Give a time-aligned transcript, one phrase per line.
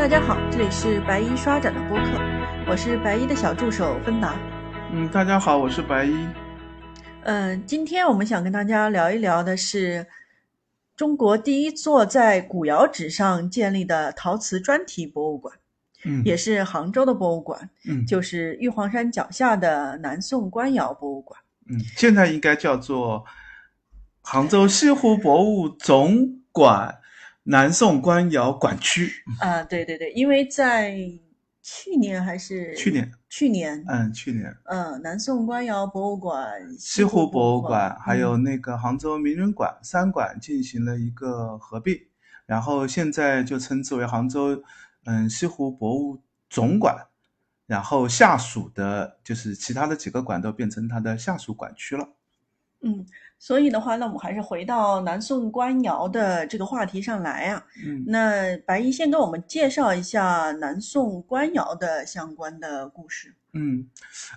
[0.00, 2.18] 大家好，这里是白衣刷展的播客，
[2.66, 4.34] 我是白衣的小助手芬达。
[4.90, 6.26] 嗯，大家好，我是白衣。
[7.24, 10.06] 嗯，今天我们想跟大家聊一聊的是
[10.96, 15.54] 中国第一座在古窑址上建立的陶瓷专题博物馆，
[16.06, 21.38] 嗯，也是杭州的博物馆，嗯就是玉皇山脚下的南宋官窑博物馆。
[21.68, 23.22] 嗯，现在应该叫做
[24.22, 26.96] 杭州西湖博物总馆
[27.44, 29.10] 南宋官窑馆区。
[29.40, 30.96] 啊，对对对，因为在
[31.62, 34.56] 去年还是去年，去年，嗯，去年。
[34.64, 41.98] 嗯，南宋官窑博物馆、西湖博物馆还有嗯那个杭州名人馆三馆进行了一个合并，
[42.46, 44.62] 然后现在就称之为杭州
[45.04, 47.06] 嗯西湖博物总馆，
[47.66, 52.08] 然后下属的就是其他的几个馆都变成它的下属馆区了。
[52.82, 53.06] 嗯，
[53.42, 57.64] 所以的话，那我们还是回到南宋官窑的这个话题上来啊。
[57.82, 63.34] 嗯那白衣先跟我们介绍一下南宋官窑的相关的故事。
[63.54, 63.86] 嗯，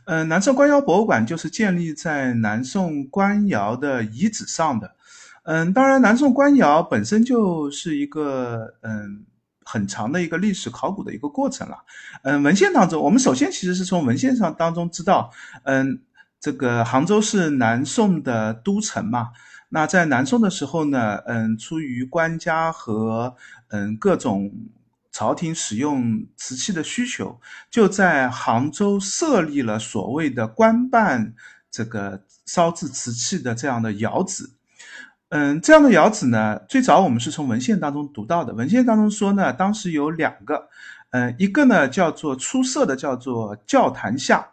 [0.05, 4.95] 呃，南宋官窑博物馆就是建立在南宋官窑的遗址上的。
[5.43, 9.25] 嗯，当然，南宋官窑本身就是一个嗯
[9.65, 11.77] 很长的一个历史考古的一个过程了。
[12.23, 15.29] 嗯，文献当中，我们首先其实是从文献上当中知道，
[15.65, 15.99] 嗯，
[16.43, 19.29] 这个杭州是南宋的都城嘛。
[19.69, 23.33] 那在南宋的时候呢，嗯，出于官家和
[23.69, 24.51] 嗯各种
[25.09, 27.39] 朝廷使用瓷器的需求，
[27.71, 31.33] 就在杭州设立了所谓的官办
[31.71, 34.49] 这个烧制瓷器的这样的窑址。
[35.29, 38.53] 嗯，这样的窑址呢，最早我们是从文献当中读到的。
[38.53, 40.67] 文献当中说呢，当时有两个，
[41.11, 44.49] 嗯，一个呢叫做出色的叫做教坛下，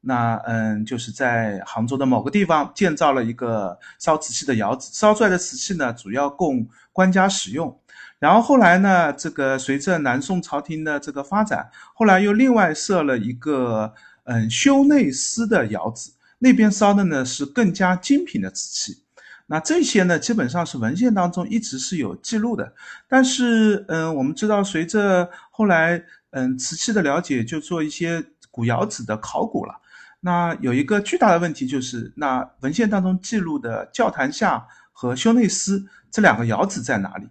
[0.00, 7.78] 那嗯就是在杭州的某个地方建造了一个烧瓷器的窑子，烧出来的瓷器呢主要供官家使用。
[8.18, 19.02] 然后后来呢，这个随着南宋朝廷的这个发展，后来又另外设了一个嗯修内司的窑子，那边烧的呢是更加精品的瓷器。
[19.46, 22.72] 那这些呢，基本上是文献当中一直是有记录的。
[23.08, 29.74] 但是，嗯，我们知道，随着后来嗯瓷器的了解，就做一些古窑址的考古了。
[30.20, 37.28] 那有一个巨大的问题就是，那文献当中记录的教坛下和修内司这两个窑址在哪里？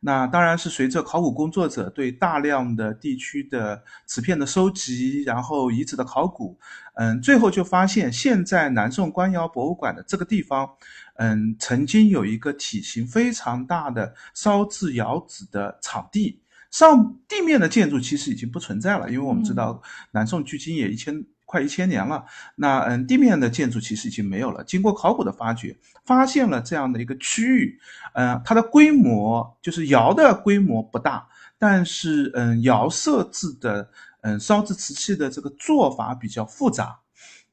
[0.00, 6.56] 那当然是随着考古工作者对大量的地区的瓷片的收集，然后遗址的考古，
[6.94, 10.70] 嗯，最后就发现现在南宋官窑博物馆的这个地方，
[11.16, 16.40] 嗯，曾经有一个体型非常大的烧制窑址的场地，
[16.70, 19.82] 上地面的建筑其实已经不存在了，因为我们知道
[20.12, 22.22] 南宋距今也一千快一千年了，
[22.56, 24.62] 那嗯，地面的建筑其实已经没有了。
[24.64, 27.80] 经过考古的发掘，发现了这样的一个区域，
[28.12, 31.26] 嗯，它的规模就是窑的规模不大，
[31.58, 33.88] 但是嗯，窑设置的
[34.20, 36.98] 嗯烧制瓷器的这个做法比较复杂。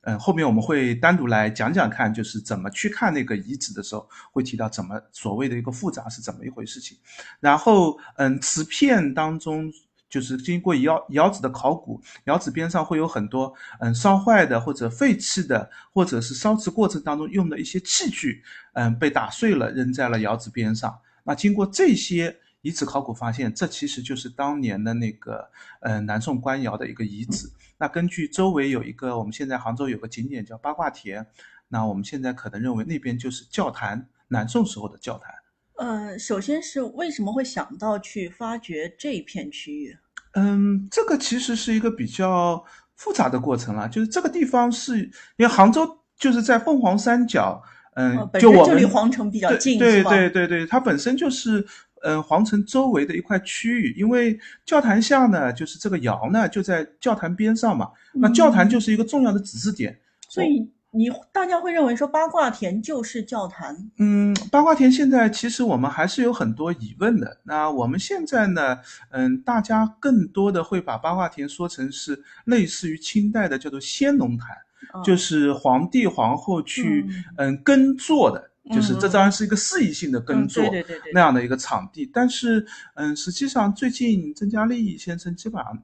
[0.02, 6.98] 嗯，后面我们会单独来讲讲看，就是怎么去看那个遗址的时候，会提到怎么所谓的一个复杂是怎么一回事情。
[7.40, 9.72] 然后，嗯，瓷片当中
[10.16, 18.42] 就是经过窑窑址的考古，窑址边上会有很多嗯烧坏的或者废弃的，或者是烧瓷过程当中用的一些器具，
[18.76, 20.98] 嗯被打碎了扔在了窑址边上。
[21.26, 27.52] 那经过这些遗址考古发现，这其实就是当年的那个嗯南宋官窑的一个遗址。
[27.78, 31.28] 那根据周围有一个，我们现在杭州有个景点叫八卦田，
[31.68, 35.34] 那我们现在可能认为那边就是教坛，南宋时候的教坛。
[35.76, 39.98] 呃，首先是为什么会想到去发掘这一片区域？
[40.36, 42.64] 嗯，这个其实是一个比较
[42.96, 47.62] 复杂的过程了，就是这个地方是因为杭州就是在凤凰山脚，
[47.96, 50.04] 嗯，就就我们离皇城比较近，对？
[50.04, 51.66] 对对对，它本身就是
[52.04, 59.98] 嗯皇城周围的一块区域，因为教坛下呢，就是这个窑呢就在教坛边上嘛，那教坛嗯就是一个重要的指示点，
[60.30, 67.38] 所以你大家会认为说八卦田就是教坛，嗯，八卦田现在其实我们还是有很多疑问的。
[67.44, 74.56] 那我们现在呢，嗯，大家更多的会把八卦田说成是类似于清代的叫做先农坛，
[74.94, 77.06] 啊就是皇帝皇后去
[77.38, 80.64] 嗯嗯耕作的，就是嗯这当然是一个肆意性的耕嗯作。
[80.64, 82.10] 对对对对，那样的一个场地。
[82.14, 82.66] 但是，
[82.96, 85.78] 嗯，实际上最近曾嘉丽先生基本上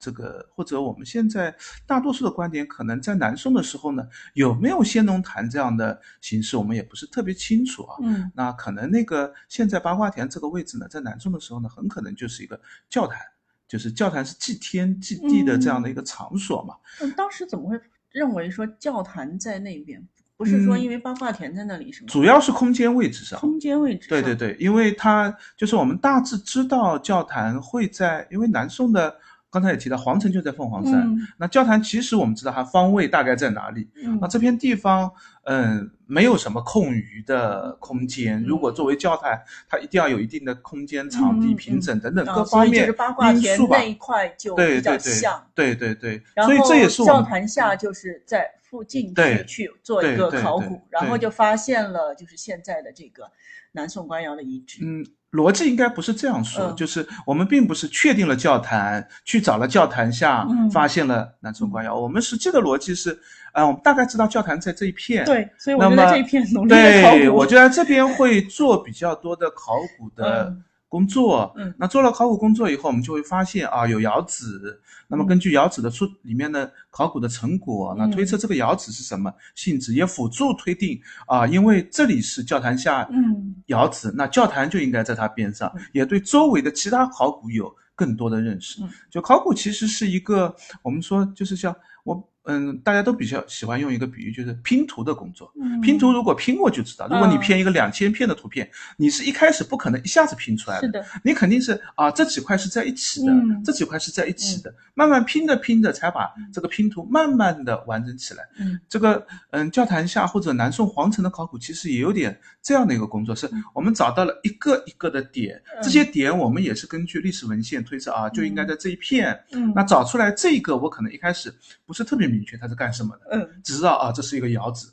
[0.00, 1.52] 这个，或者我们现在
[1.84, 7.96] 大多数的观点，可能在南宋的时候呢，有没有先农坛这样的形式，我们也不是特别清楚啊。
[8.02, 13.20] 嗯那可能那个现在八卦田这个位置呢，在南宋的时候呢，很可能就是一个教坛，
[13.66, 16.76] 就是教坛是祭天祭地的这样的一个场所嘛。
[17.00, 17.80] 嗯当时怎么会
[18.12, 20.00] 认为说教坛在那边？
[20.36, 22.06] 不是说因为八卦田在那里是吗？
[22.08, 23.40] 主要是空间位置上。
[23.40, 24.08] 空间位置。
[24.08, 29.12] 对对对，因为它就是我们大致知道教坛会在，因为南宋的。
[29.50, 31.08] 刚才也提到皇城就在凤凰山，
[31.38, 33.88] 那教坛其实我们知道它方位大概在哪里。
[34.20, 35.10] 那这片地方，
[35.44, 38.42] 嗯，没有什么空余的空间。
[38.44, 43.78] 如果作为教坛，它一定要有一定的空间、场地、平整等等各方面因素吧。
[43.78, 45.46] 那一块就比较像。
[45.54, 53.30] 对对对，所以这也是教坛下就是在附近去去做一个考古，然后就发现了就是现在的这个
[53.72, 54.84] 南宋官窑的遗址。
[54.84, 55.06] 嗯。
[55.32, 61.94] 逻辑应该不是这样说，就是我们并不是确定了教坛，去找了教坛下，发现了南充官窑。
[61.94, 63.18] 我们实际的逻辑是，
[63.52, 66.70] 啊，我们大概知道教坛在这一片，对，所以我就在这一片努力。
[66.70, 70.56] 对，我就在这边会做比较多的考古的。
[70.88, 74.80] 工作，嗯，那做了考古工作以后，我们就会发现啊，有窑址。
[75.06, 88.80] 那么根据窑址的出里面的考古的成果，那推测这个窑址是什么性质，也辅助推定啊，因为这里是教堂下，嗯，窑址，那教堂就应该在它边上，也对周围的其他考古有更多的认识。
[89.10, 91.74] 就考古其实是一个，我们说就是像
[92.04, 92.28] 我。
[92.50, 95.52] 嗯，大家都比较喜欢用一个比喻，就是拼图的工作。
[95.82, 100.86] 拼图如果拼过就知道，如果你拼一个两千片的图片，你是一开始不可能一下子拼出来的。
[100.86, 108.42] 是的，你肯定是啊，这几块是在一起的，这几块是在一起的，慢慢拼着拼着才把这个拼图慢慢的完整起来。
[108.58, 119.38] 嗯，这个嗯，教坛下或者南宋皇城的考古其实也有点这样的一个工作，是我们找到了一个一个的点，这些点我们也是根据历史文献推测啊，就应该在这一片。
[119.52, 121.54] 嗯，那找出来这个，我可能一开始
[121.84, 122.37] 不是特别明。
[122.38, 123.22] 明确它是干什么的？
[123.32, 124.86] 嗯，只知道啊，这是一个窑址。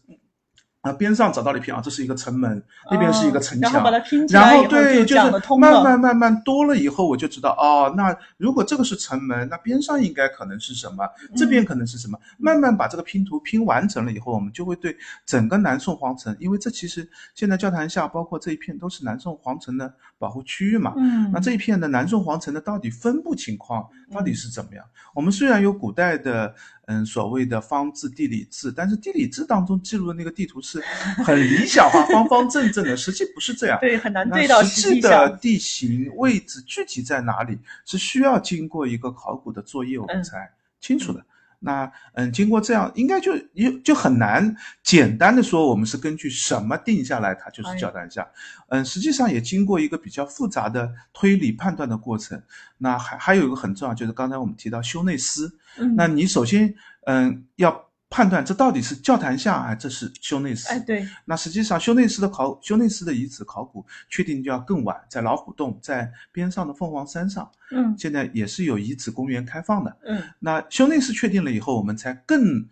[0.86, 11.04] 啊，边上找到了一片啊，这是一个城门，那边是一个城墙，然后把它拼起来然后对，就是慢慢慢慢多了以后，我就知道哦，那如果这个是城门，那边上应该可能是什么？
[11.36, 12.20] 这边可能是什么？
[12.38, 14.96] 慢慢把这个拼图拼完成了以后，我们就会对
[15.26, 20.94] 整个南宋皇城，因为这其实现在教坛下包括这一片都是南宋皇城的保护区域嘛。
[20.98, 24.86] 嗯，那这一片的南宋皇城的到底分布情况到底是怎么样？
[25.16, 26.54] 我们虽然有古代的。
[26.88, 30.80] 嗯，所谓的方志、地理志，但是地理志当中记录的那个地图是
[31.26, 33.78] 很理想化、 方方正正的，实际不是这样。
[33.82, 40.50] 对，很难对到实际的地形位置具体在哪里，是需要经过一个考古的作业我们才
[40.80, 41.26] 清楚的。
[41.60, 48.28] 那嗯，经过这样，应该就也就很难简单的说我们是根据什么定下来，它就是教坛下。
[48.70, 52.42] 嗯，实际上也经过一个比较复杂的推理判断的过程。
[52.78, 55.58] 那还还有一个很重要，就是刚才我们提到修内斯。
[55.78, 56.74] 嗯，那你首先
[57.06, 57.86] 嗯要。
[58.16, 60.70] 判断这到底是教堂下还这是修内斯？
[60.70, 61.06] 哎，对。
[61.26, 67.52] 那实际上修内斯的考修内斯的遗址考古确定就要更晚，在老虎洞，在边上的凤凰山上。
[67.72, 69.98] 嗯，现在也是有遗址公园开放的。
[70.06, 72.66] 嗯，那修内斯确定了以后，我们才更。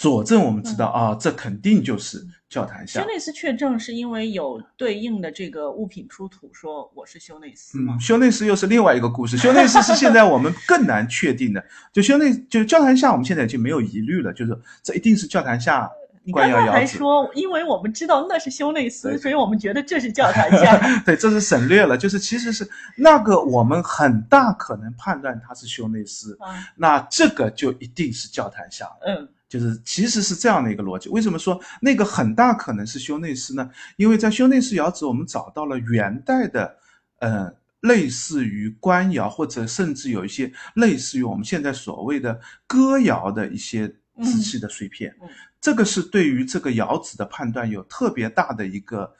[0.00, 3.02] 佐证我们知道啊，这肯定就是教坛下。
[3.02, 7.98] 修内斯确证是因为有对应的这个物品出土，说我是修内斯吗？
[8.00, 9.36] 修内斯又是另外一个故事。
[9.36, 11.62] 修内斯是现在我们更难确定的。
[11.92, 15.86] 就修内，就教坛下，我们现在已经没有疑虑了，就是这一定是教坛下。
[16.22, 20.80] 你刚刚还说，因为我们知道那是修内斯，所以我们觉得这是教堂下。
[21.04, 22.66] 对，这是省略了，就是其实是
[22.96, 26.38] 那个我们很大可能判断它是修内斯，
[26.74, 28.86] 那这个就一定是教堂下。
[29.06, 29.28] 嗯。
[29.50, 33.68] 就是其实是这样的一个逻辑，为什么说那个很大可能是修内司呢？
[33.96, 36.76] 因为在修内司窑址，我们找到了元代的，
[37.18, 43.92] 呃，类似于官窑或者甚至有一些类似于我们现在所谓的歌窑的一些
[44.22, 45.12] 瓷器的碎片，
[45.60, 49.12] 这个是对于这个窑址的判断有特别大的一个，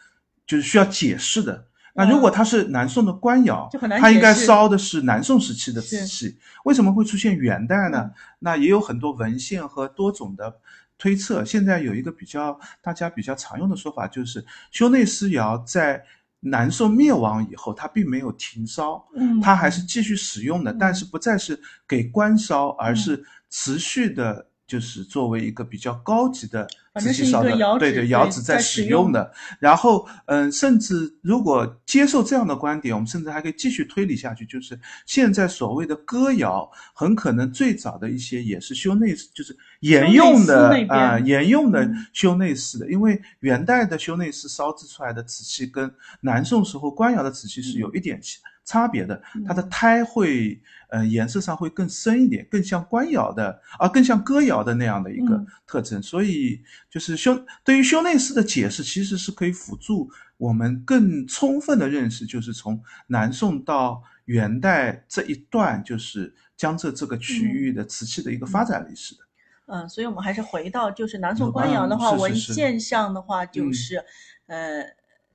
[0.47, 1.67] 就是需要解释的。
[1.95, 3.69] 那如果它是南宋的官窑，
[4.01, 8.11] 它应该烧的是南宋时期的瓷器，为什么会出现元代呢？
[8.39, 10.55] 那也有很多文献和多种的
[10.99, 11.45] 推测。
[11.45, 16.03] 现在有一个比较大家比较常用的说法，就是修内司窑在
[16.41, 24.47] 南宋灭亡以后，它并没有停烧，嗯，它还是继续使用的，但是不再是给官烧，而是持续的。
[24.71, 26.65] 就是作为一个比较高级的
[27.01, 27.51] 瓷器烧的，
[27.81, 29.33] 对对，窑址在使用的。
[29.59, 42.89] 然后，嗯，甚至如果接受这样的观点，我们甚至还可以继续推理下去，就是现在所谓的歌窑，很可能最早的一些也是修内，就是沿用的啊，沿用的修内饰的。
[42.93, 48.23] 因为元代的修内饰烧制出来的瓷器，跟南宋时候官窑的瓷器是有一点
[48.71, 50.61] 差别的，它的胎会。
[50.93, 56.03] 呃，颜色上会更深一点，更像官窑的，啊，更像哥窑的那样的一个特征。
[56.03, 56.61] 所以，
[56.91, 69.21] 就是修对于修内饰的解释，其实是可以辅助我们更充分的认识，就是从南宋到元代这一段，就是江浙这个区域的瓷器的一个发展历史的。
[69.67, 74.05] 嗯，所以我们还是回到就是南宋嗯官窑的话，文是是是献上的话就嗯是，
[74.49, 74.83] 呃，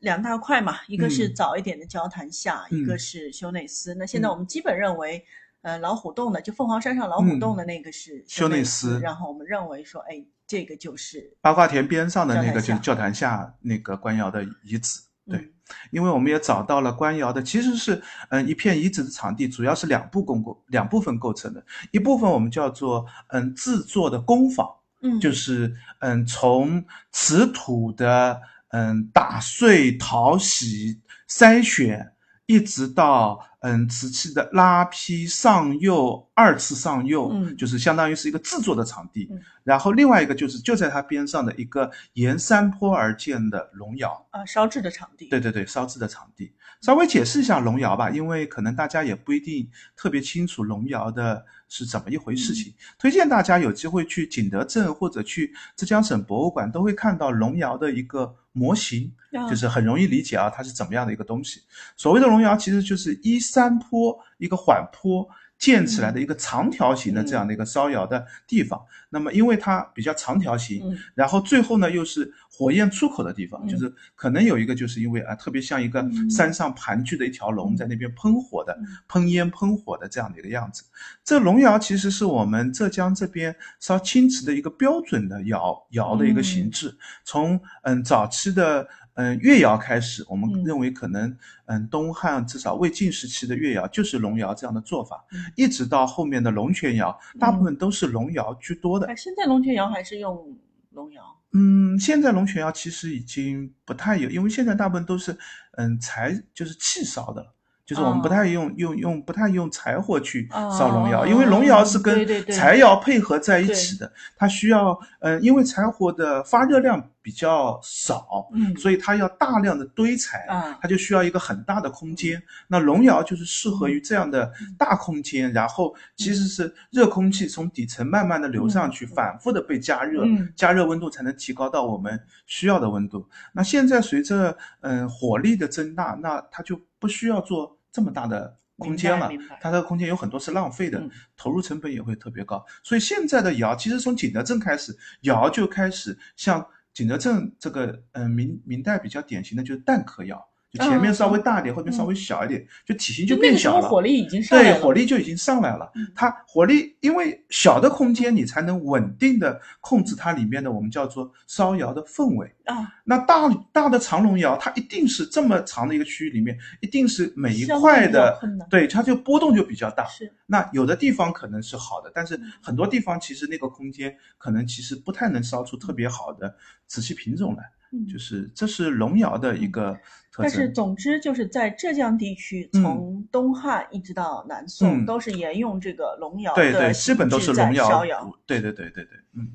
[0.05, 1.35] 两大块嘛，一个是嗯。
[1.35, 2.99] 早一点的交坛下，一个嗯。
[2.99, 3.93] 是修内司。
[3.95, 5.25] 那现在嗯我们基本认为，
[5.63, 11.35] 呃，老虎洞的就凤凰山上老虎洞的那个是嗯修内内司然后我们认为说，哎，这个就是。
[11.41, 15.01] 八卦田边上的那个就是教坛下那个官窑的遗址。
[15.27, 15.51] 对嗯。
[15.89, 24.69] 因为我们也找到了官窑的，其实是嗯一片遗址的场地，主要是两部共构两部分构成的，一部分我们叫做嗯制作的工坊，
[25.01, 32.13] 嗯，就是嗯从瓷土的嗯打碎、淘洗、筛选，
[32.45, 39.27] 一直到嗯瓷器的拉坯、上釉、二次上釉，嗯就是相当于是一个制作的场地。
[39.31, 44.23] 嗯然后另外一个就是就在它边上的一个沿山坡而建的龙窑。
[44.29, 45.25] 啊烧制的场地。
[45.25, 46.53] 对对对，烧制的场地。
[46.81, 52.75] 稍微解释一下龙窑吧，因为可能大家也不一定特别清楚龙窑的是怎么一回事情。
[52.99, 61.61] 推荐大家有机会去景德镇或者去浙江省博物馆，都会看到龙窑的一个模型，啊就是很容易理解啊，它是怎么样的一个东西。
[61.95, 65.27] 所谓的龙窑，其实就是依山坡一个缓坡。
[65.57, 70.97] 建起来的一个长条形的这样的一个烧窑的地方，那么因为它比较长条形，嗯。
[71.13, 73.67] 然后最后呢又是火焰出口的地方，嗯。
[73.69, 76.29] 就是可能有一个就是因为啊，特别像一个嗯。
[76.29, 77.77] 山上盘踞的一条龙嗯。
[77.77, 78.85] 在那边喷火的、嗯。
[79.07, 80.83] 喷烟喷火的这样的一个样子。
[81.23, 88.87] 这龙窑其实是我们浙江这边烧青瓷的一个标准的窑窑的一个形制，从嗯早期的。
[89.15, 99.07] 嗯，越窑开始，我们嗯认为可能，嗯，东汉至少魏晋时期的越窑就是龙窑这样的做法，嗯一直到后面的龙泉窑，大部分都是龙窑居多的。
[99.07, 100.57] 哎，现在龙泉窑还是用
[100.91, 101.23] 龙窑。
[101.53, 105.37] 嗯，现在龙泉窑其实已经不太有，因为现在大部分都是
[105.77, 107.53] 嗯柴，就是气烧的了。
[107.85, 122.41] 就是我们不哦太用、用用不太用柴火去哦烧龙窑，因为龙窑是跟柴窑配合在一起的，它需要嗯，因为柴火的发热量比较少，嗯所以它要大量的堆柴，啊它就需要一个很大的空间。
[122.67, 133.27] 那龙窑就是适合于这样的大空间，然后其实是热空气从底层慢慢的流上去，嗯反复的被加热，嗯加热温度才能提高到我们需要的温度。
[133.53, 139.29] 那现在随着嗯火力的增大，那它就不需要做这么大的空间了
[139.61, 142.65] 它的空间有很多是浪费的嗯，投入成本也会特别高。
[142.83, 150.43] 所以现在的窑，其实从景德镇开始，窑就开始像景德镇这个嗯明明代比较典型的就是蛋壳窑。
[150.75, 153.81] 就前面稍微大一点，后面稍微小一点，就体型就变小了。
[153.81, 156.05] 候火力已经上来对，火力就已经上来了嗯。
[156.13, 162.53] 它火力，因为小的空间你才能稳定的控制它里面的我们叫做烧窑的氛围。
[162.65, 168.39] 啊，那大大的长龙窑，它一定是这么长的一个区域里面，一定是每一块的，
[168.69, 170.05] 对，它就波动就比较大。
[170.07, 176.55] 是那有的地方可能是好的，但嗯是很多地方其实那个空间可能其实不太能烧出特别好的
[176.87, 179.93] 瓷器品种来，嗯就是这是龙窑的一个
[180.31, 180.69] 特但是。
[180.69, 188.03] 总之就是在浙江地区，嗯从东汉一直到南宋，嗯都是沿用这个龙窑的对对，基本都是龙窑。
[188.45, 189.51] 对对对对对，嗯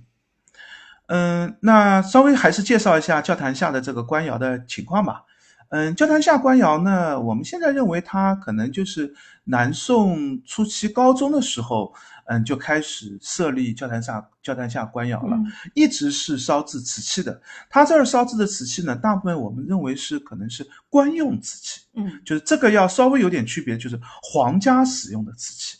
[1.08, 5.24] 嗯，那稍微还是介绍一下教坛下的这个官窑的情况吧。
[5.70, 11.94] 嗯，教坛下官窑呢，我们现在认为它可能就是南宋初期高中的时候，
[12.30, 15.36] 嗯，就开始设立教坛下教坛下官窑了。
[15.36, 17.40] 嗯一直是烧制瓷器的。
[17.68, 25.78] 它这儿烧制的瓷器呢，大部分我们认为是可能是官用瓷器，嗯就是这个要稍微有点区别，就是皇家使用的瓷器。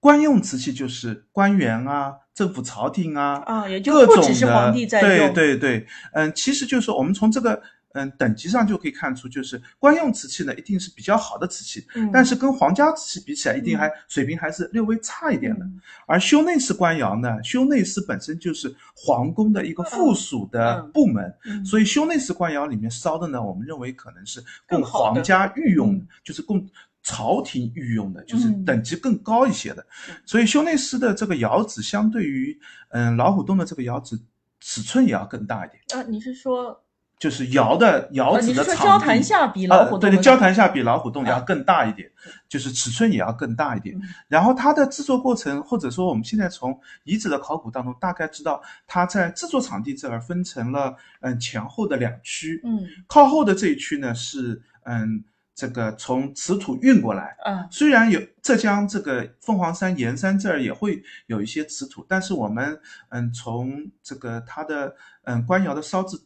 [0.00, 7.60] 官用瓷器就是官员啊、政府朝廷啊，啊，也就各种不只是的皇帝在对用，对对，嗯，其实就是说我们从这个
[7.92, 15.64] 嗯等级上就可以看出，就是官用瓷器呢一定是比较好的瓷器，嗯，但是跟皇家瓷器比起来，一定嗯还水平还是略微差一点的。
[15.64, 26.66] 嗯而修内司官窑呢，修内司本身就是皇宫的一个附属的嗯部门，嗯所以修内司官窑里面烧的呢，我们认为可能是供皇家御用的嗯，就是供
[27.02, 29.86] 朝廷御用的，就是嗯等级更高一些的。
[30.08, 32.58] 嗯所以修内司的这个窑址相对于
[32.90, 34.18] 嗯老虎洞的这个窑址
[34.60, 36.82] 尺寸也要更大一点，啊，你是说，
[37.18, 38.82] 就是窑的窑呃，址的场地。
[38.84, 42.10] 交坛下比老虎洞呃、对对，交坛下比老虎洞要啊更大一点，
[42.48, 43.96] 就是尺寸也要更大一点。
[43.96, 64.94] 嗯然后它的制作过程，或者说我们现在从遗址的考古当中大概知道，它在制作场地这儿分成了嗯前后的两区，嗯靠后的这一区呢是嗯这个从瓷土运过来，啊虽然有浙江这个凤凰山盐山这儿也会有一些瓷土，但是我们嗯从这个它的
[65.24, 66.16] 嗯官窑的烧制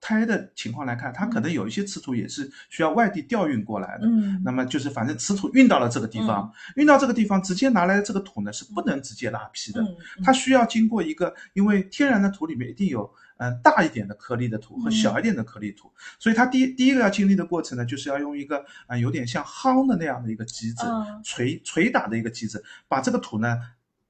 [0.00, 4.06] 胎的情况来看，它可能有一些瓷土也是需要外地调运过来的。
[4.06, 4.40] 嗯。
[4.44, 9.96] 那么就是反正瓷土运到了这个地方，运到这个地方直接拿来的这个土呢是不能直接拉坯的，嗯。
[10.24, 14.92] 它需要经过一个，因为天然的土里面一定有嗯、呃大一点的颗粒的土和嗯。
[14.92, 23.56] 小一点的颗粒土，所以它第一第一个要经历的过程呢，就是要用一个啊、呃有点像夯的那样的一个机子，啊捶捶打的一个机子，把这个土呢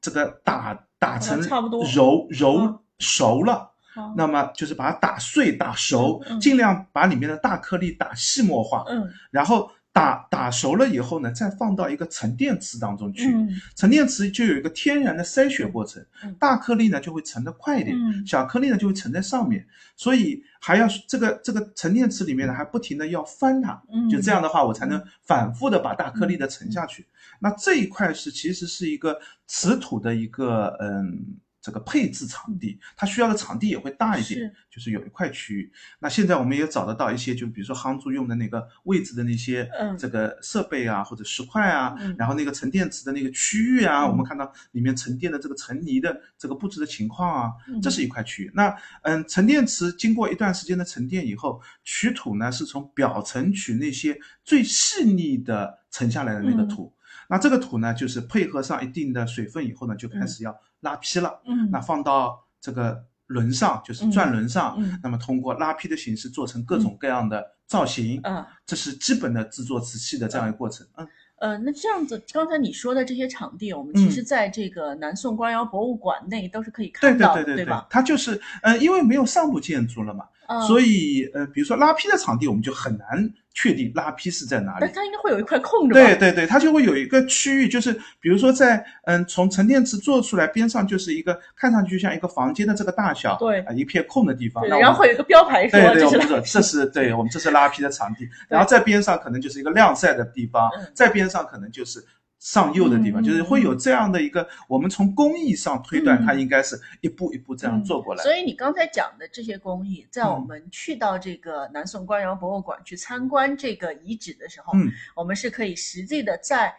[0.00, 2.78] 这个打打成差不多揉揉嗯。
[2.98, 3.69] 熟了。
[3.92, 9.08] 好那么就是把它打碎、打熟，尽量把里面的大颗粒打细末化，嗯。
[9.30, 13.32] 然后打打熟了以后呢，再放到一个沉淀池当中去。
[13.34, 13.48] 嗯。
[13.74, 18.24] 沉淀池就有一个天然的筛选过程嗯，大颗粒呢就会沉得快一点，嗯。
[18.24, 19.66] 小颗粒呢就会沉在上面，
[19.96, 27.04] 所以还要这个这个沉淀池里面呢还不停的要翻它，嗯，就这样的话我才能反复的把大颗粒的沉下去。
[27.40, 29.18] 那这一块是其实是一个
[29.48, 31.38] 瓷土的一个嗯。
[31.60, 35.72] 这个配置场地，它需要的场地也会大一点是，就是有一块区域。
[35.98, 48.50] 那现在我们也找得到一些，就比如说夯筑用的那个位置的那些嗯这个设备啊，或者石块啊，嗯然后那个沉淀池的那个区域啊，嗯我们看到里面沉淀的这个沉泥的这个布置的情况啊，嗯这是一块区域。
[48.54, 56.94] 那嗯，沉淀池经过一段时间的沉淀以后，取土呢是从表层取那些最细腻的沉下来的那个嗯土。
[57.28, 61.40] 那这个土呢，就是配合上一定的水分以后呢，就开始要拉坯了。
[61.46, 68.20] 嗯那放到这个轮上，就是转轮上，嗯那么通过拉坯的形式做成各种各样的造型。
[68.24, 70.86] 嗯这是基本的制作瓷器的这样一个过程。
[70.96, 71.08] 嗯，
[71.40, 77.86] 呃，那这样子，刚才你说的这些场地，我们嗯其实在这个南宋官窑博物馆内都是可以看到的，对对对吧？
[77.90, 84.92] 它就是呃，因为没有上部建筑了嘛，嗯，所以，以呃，比如说拉坯的场地，我们就很难确定拉坯是在哪里但。
[84.92, 85.94] 它应该会有一块空着？
[85.94, 94.66] 对对对，它就会有一个区域，就是比如说在嗯，从沉淀池做出来，边上就是一个看上去像一个房间的这个大小，对啊、一片空的地方。
[94.66, 102.04] 然后会有一个标牌说对对，这是对我们这是拉坯的场地， 然后在边上可能就是一个晾晒的地方嗯，在边上可能就是
[102.40, 108.24] 上釉的地方，嗯就是会有这样的一个，我们从工艺上推断，嗯它应该是一步一步这样做过来。
[108.24, 116.74] 所以你刚才讲的这些工艺，在我嗯们去到这个南宋官窑博物馆去参观这个遗址的时候，嗯，我们是可以实际的在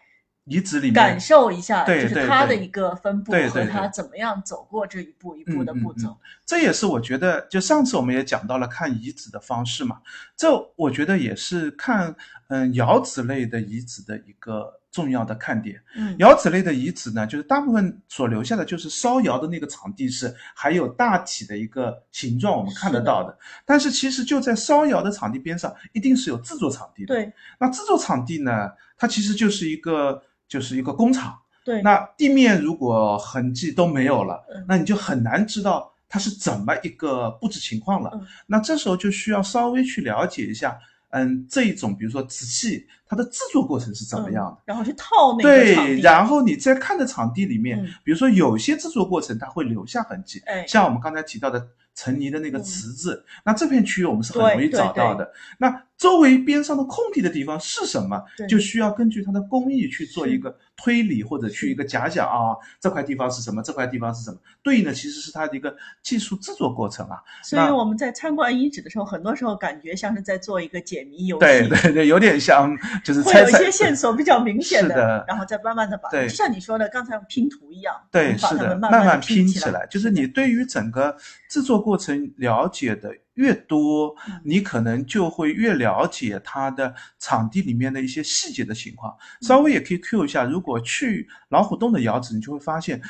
[0.46, 6.18] 遗址里面感受一下，就是它的一个分布和它怎么样走过这一步一步的步骤。
[6.44, 10.02] 这也是我觉得，就上次我们也讲到了看遗址的方式嘛，
[10.36, 12.16] 这我觉得也是看
[12.48, 15.82] 嗯窑址类的遗址的一个重要的看点。
[15.96, 23.38] 嗯，窑址类的遗址呢，就是大部分所留下的就是烧窑的那个场地是还有大体的一个形状，我们看得到的。
[23.66, 31.38] 但是其实就在烧窑的场地边上，一定是有制作场地的。，对那制作场地呢，它其实就是一个就是一个工厂。
[31.64, 38.26] 对，那地面如果痕迹都没有了嗯，那你就很难知道它是怎么一个布置情况了嗯。
[38.48, 40.76] 那这时候就需要稍微去了解一下，
[41.12, 44.52] 嗯，这一种比如说瓷器，它的制作过程是怎么样的。
[44.52, 55.32] 嗯然后去套那个对，然后你在看的场地里面，嗯比如说有些制作过程它会留下痕迹，哎，像我们刚才提到的陈泥的那个嗯瓷质，那这片区域我们是很容易找到的。
[55.58, 67.22] 那周围边上的空地的地方是什么，就需要根据它的工艺去做一个推理或者去一个假想啊，这块地方是什么，这块地方是什么，对应的其实是它的一个技术制作过程啊。
[67.44, 72.76] 所以我们在参观遗址的时候，很多时候感觉像是在做一个解谜游戏，对对对，有点像
[73.06, 81.16] 就是会有一些线索比较明显是的然后再慢慢的把，就像你说的，刚才拼图一样，对，把是的，它们慢慢拼起来，就是你对于整个
[81.52, 89.12] 制作过程了解的越多，嗯你可能就会越了解它的场地里面的一些细节的情况。
[89.42, 93.02] 嗯稍微也可以 Q 一下，如果去老虎洞的窑址，你就会发现，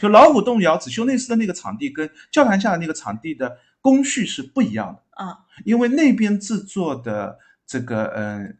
[0.00, 5.24] 就老虎洞窑址修内饰的那个场地跟教堂下的那个场地的工序是不一样的。
[5.24, 8.56] 啊，因为那边制作的这个嗯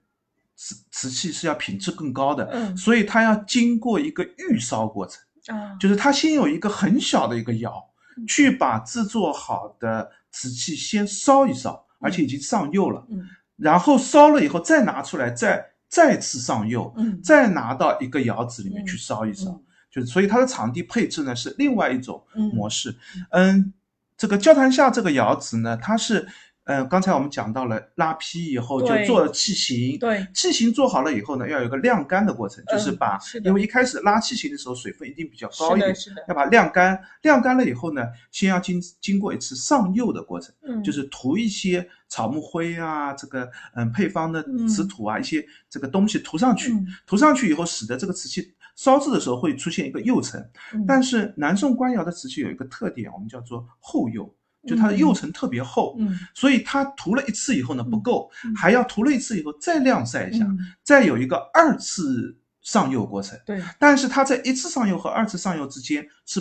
[0.57, 5.23] 瓷瓷器是要品质更高的，嗯所以它要经过一个预烧过程。
[5.47, 7.88] 啊，就是它先有一个很小的一个窑嗯，
[8.27, 13.25] 去把制作好的瓷器先烧一烧，而且已经上釉了，嗯
[13.57, 19.51] 然后烧了以后再拿出来，再再次上釉，嗯，再拿到一个窑子里面嗯去烧一烧。
[19.51, 22.95] 嗯就是所以它的场地配置呢是另外一种嗯模式。
[23.31, 23.73] 嗯，
[24.17, 26.27] 这个教坛下这个窑子呢，它是。
[26.69, 50.39] 呃，刚才我们讲到了拉坯以后就做了器型，对，器型做好了以后呢，要有一个晾干的过程，就是嗯把，是因为一开始拉器型的时候水分一定比较高一点是的，，要把它晾干，晾干了以后呢，先要经经过一次上釉的过程，嗯，就是涂一些草木灰啊，这个嗯配方的嗯瓷土啊，一些这个东西涂上去，嗯涂上去以后，使得这个瓷器烧制的时候会出现一个釉层。
[50.75, 54.35] 嗯但是南宋官窑的瓷器有一个特点，我们叫做后釉，
[54.69, 54.99] 就它的嗯。
[54.99, 56.19] 釉层特别厚，嗯。
[56.35, 58.55] 所以它涂了一次以后呢不够，嗯。
[58.55, 63.39] 还要涂了一次以后再晾晒一下，嗯，再有一个二次上釉过程。
[63.47, 66.41] 对，但是它在一次上釉和二次上釉之间是，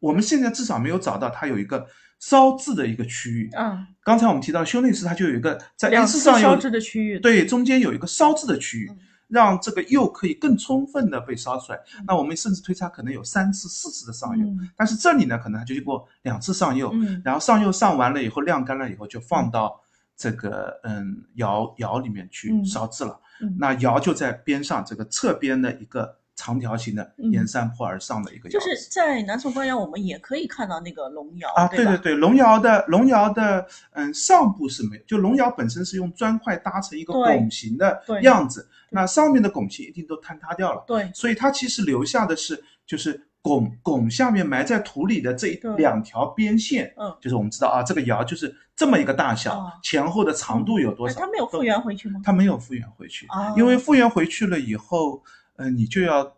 [0.00, 1.86] 我们现在至少没有找到它有一个
[2.18, 3.48] 烧制的一个区域。
[3.52, 8.98] 啊，刚才我们提到修内饰，它就有一个在一两次上釉次烧制的区域，对中间有一个烧制的区域嗯，
[9.32, 11.78] 让这个釉可以更充分的被烧出来。
[11.98, 12.04] 嗯。
[12.06, 14.68] 那我们甚至推测可能有三次、四次的上釉，嗯。
[14.76, 17.22] 但是这里呢，可能它就经过两次上釉，嗯。
[17.24, 19.80] 然后上釉上完了以后晾干了以后，就放到
[20.16, 22.64] 这个嗯窑窑里面去嗯。
[22.64, 23.18] 烧制了。
[23.40, 23.56] 嗯。
[23.58, 28.60] 那窑就在边上这个侧边的一个长条形的嗯沿山坡而上的一个窑就。
[28.60, 51.20] 是在南宋官窑，我们也可以看到那个龙窑啊，对对对对，龙窑的龙窑的嗯上部是没有，就龙窑本身是用砖块搭成一个拱形的对样子，那上面的拱形一定都坍塌掉了，对，所以它其实留下的是就是拱拱下面埋在土里的这一两条边线，嗯，就是我们知道啊，这个窑就是这么一个大小，哦前后的长度有多哎，少？
[51.20, 52.20] 它没有复原回去吗？
[52.24, 55.22] 它没有复原回去，哦因为复原回去了以后，
[55.62, 56.34] 呃，你就要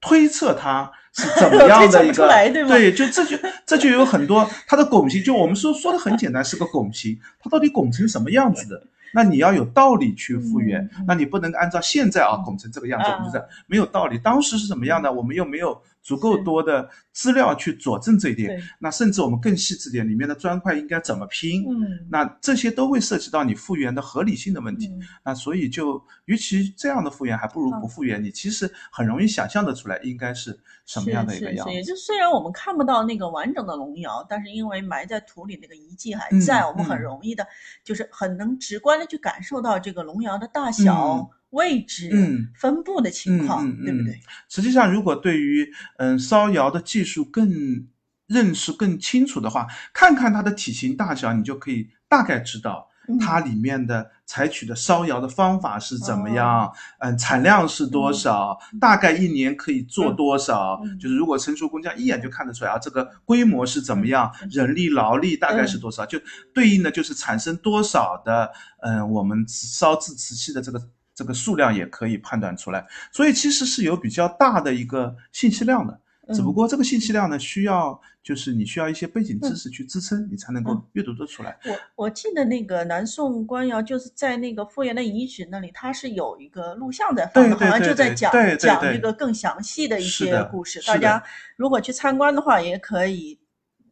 [0.00, 2.26] 推测它是怎么 样的一个，
[2.68, 8.82] 对就这就这就有很多它的拱形，就我们说说的很简单，是个拱形，它到底拱成什么样子的？
[9.14, 14.18] 那你要有道理去复原，那你不能按照现在啊嗯拱成这个样子，啊我们就这样没有道理。
[14.18, 15.12] 当时是怎么样的？
[15.12, 18.60] 我们又没有足够多的资料去佐证这一点。
[18.78, 21.64] 那甚至我们更细致点，里面的砖块应该怎么拼？
[21.68, 24.88] 嗯，那这些都会涉及到你复原的合理性的问题。
[24.88, 28.22] 嗯那所以就，与其这样的复原，还不如不复原。
[28.22, 31.90] 你其实很容易想象得出来，应该是什么样的一个样是是是，也子。
[31.90, 37.46] 就虽然我们看不到那个完整的龙窑，但是因为埋在土里那个遗迹还嗯在，我们很嗯容易的，
[37.84, 42.48] 就是很能直观的去感受到这个龙窑的大小、嗯位置、嗯。
[42.54, 44.20] 分布的情况，嗯嗯对不对？
[44.48, 47.86] 实际上，如果对于嗯烧窑的技术更
[48.26, 53.18] 认识更清楚的话，看看它的体型大小，你就可以大概知道嗯。
[53.18, 56.34] 它里面的采取的烧窑的方法是怎么哦。
[56.34, 66.18] 样，嗯，产量是多少，大概一年可以做多少，嗯就是如果成熟工匠一眼就看得出来啊，这个规模是怎么样，嗯人力劳力大概是多少，就
[66.54, 70.80] 对应的就是产生多少的，嗯，我们烧制瓷器的这个。
[71.14, 76.00] 这个数量也可以判断出来，所以其实是有比较大的一个信息量的，
[76.34, 81.58] 只不嗯过这个信息量呢，需要就是你需要一些背景知识去支撑，你才能够嗯阅读得出来。
[81.66, 90.80] 我我记得那个南宋官窑就是在那个复原的遗址那里，它是有一个录像在放的，好像就在讲讲这个更详细的一些故事。
[90.86, 91.22] 大家
[91.56, 93.38] 如果去参观的话，也可以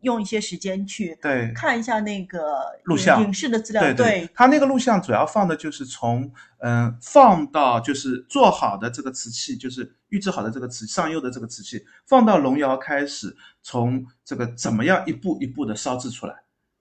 [0.03, 2.41] 用一些时间去对看一下那个
[2.85, 3.83] 录像影视的资料。
[3.83, 6.31] 对对，它那个录像主要放的就是从
[6.63, 16.35] 嗯、放到就是做好的这个瓷器，就是预制好的这个瓷上釉的这个瓷器，放到龙窑开始，从这个怎么样一步一步的烧制出来，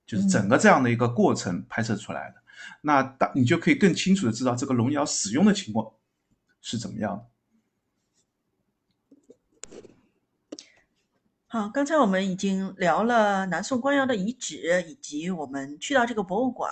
[0.05, 2.35] 就是整个这样的一个过程拍摄出来的。
[2.81, 5.89] 那大你就可以更清楚的知道这个龙窑使用的情况
[6.61, 7.25] 是怎么样的。
[11.51, 16.71] 好，刚才我们已经聊了南宋官窑的遗址，以及我们去到这个博物馆，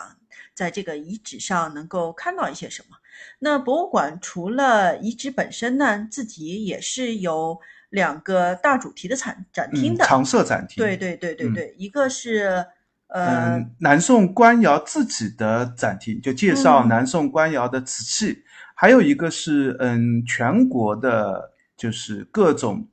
[0.54, 2.96] 在这个遗址上能够看到一些什么。
[3.40, 7.60] 那博物馆除了遗址本身呢，自己也是有
[7.90, 10.06] 两个大主题的展展厅嗯，的。
[10.06, 10.76] 常设展厅。
[10.78, 12.64] 对对对对嗯对，一个是
[13.08, 18.44] 呃嗯，南宋官窑自己的展厅，就介绍嗯南宋官窑的瓷器，
[18.76, 22.88] 还有一个是嗯全国的，就是各种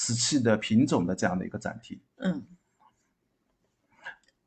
[0.00, 2.00] 瓷器的品种的这样的一个展厅。
[2.16, 2.42] 嗯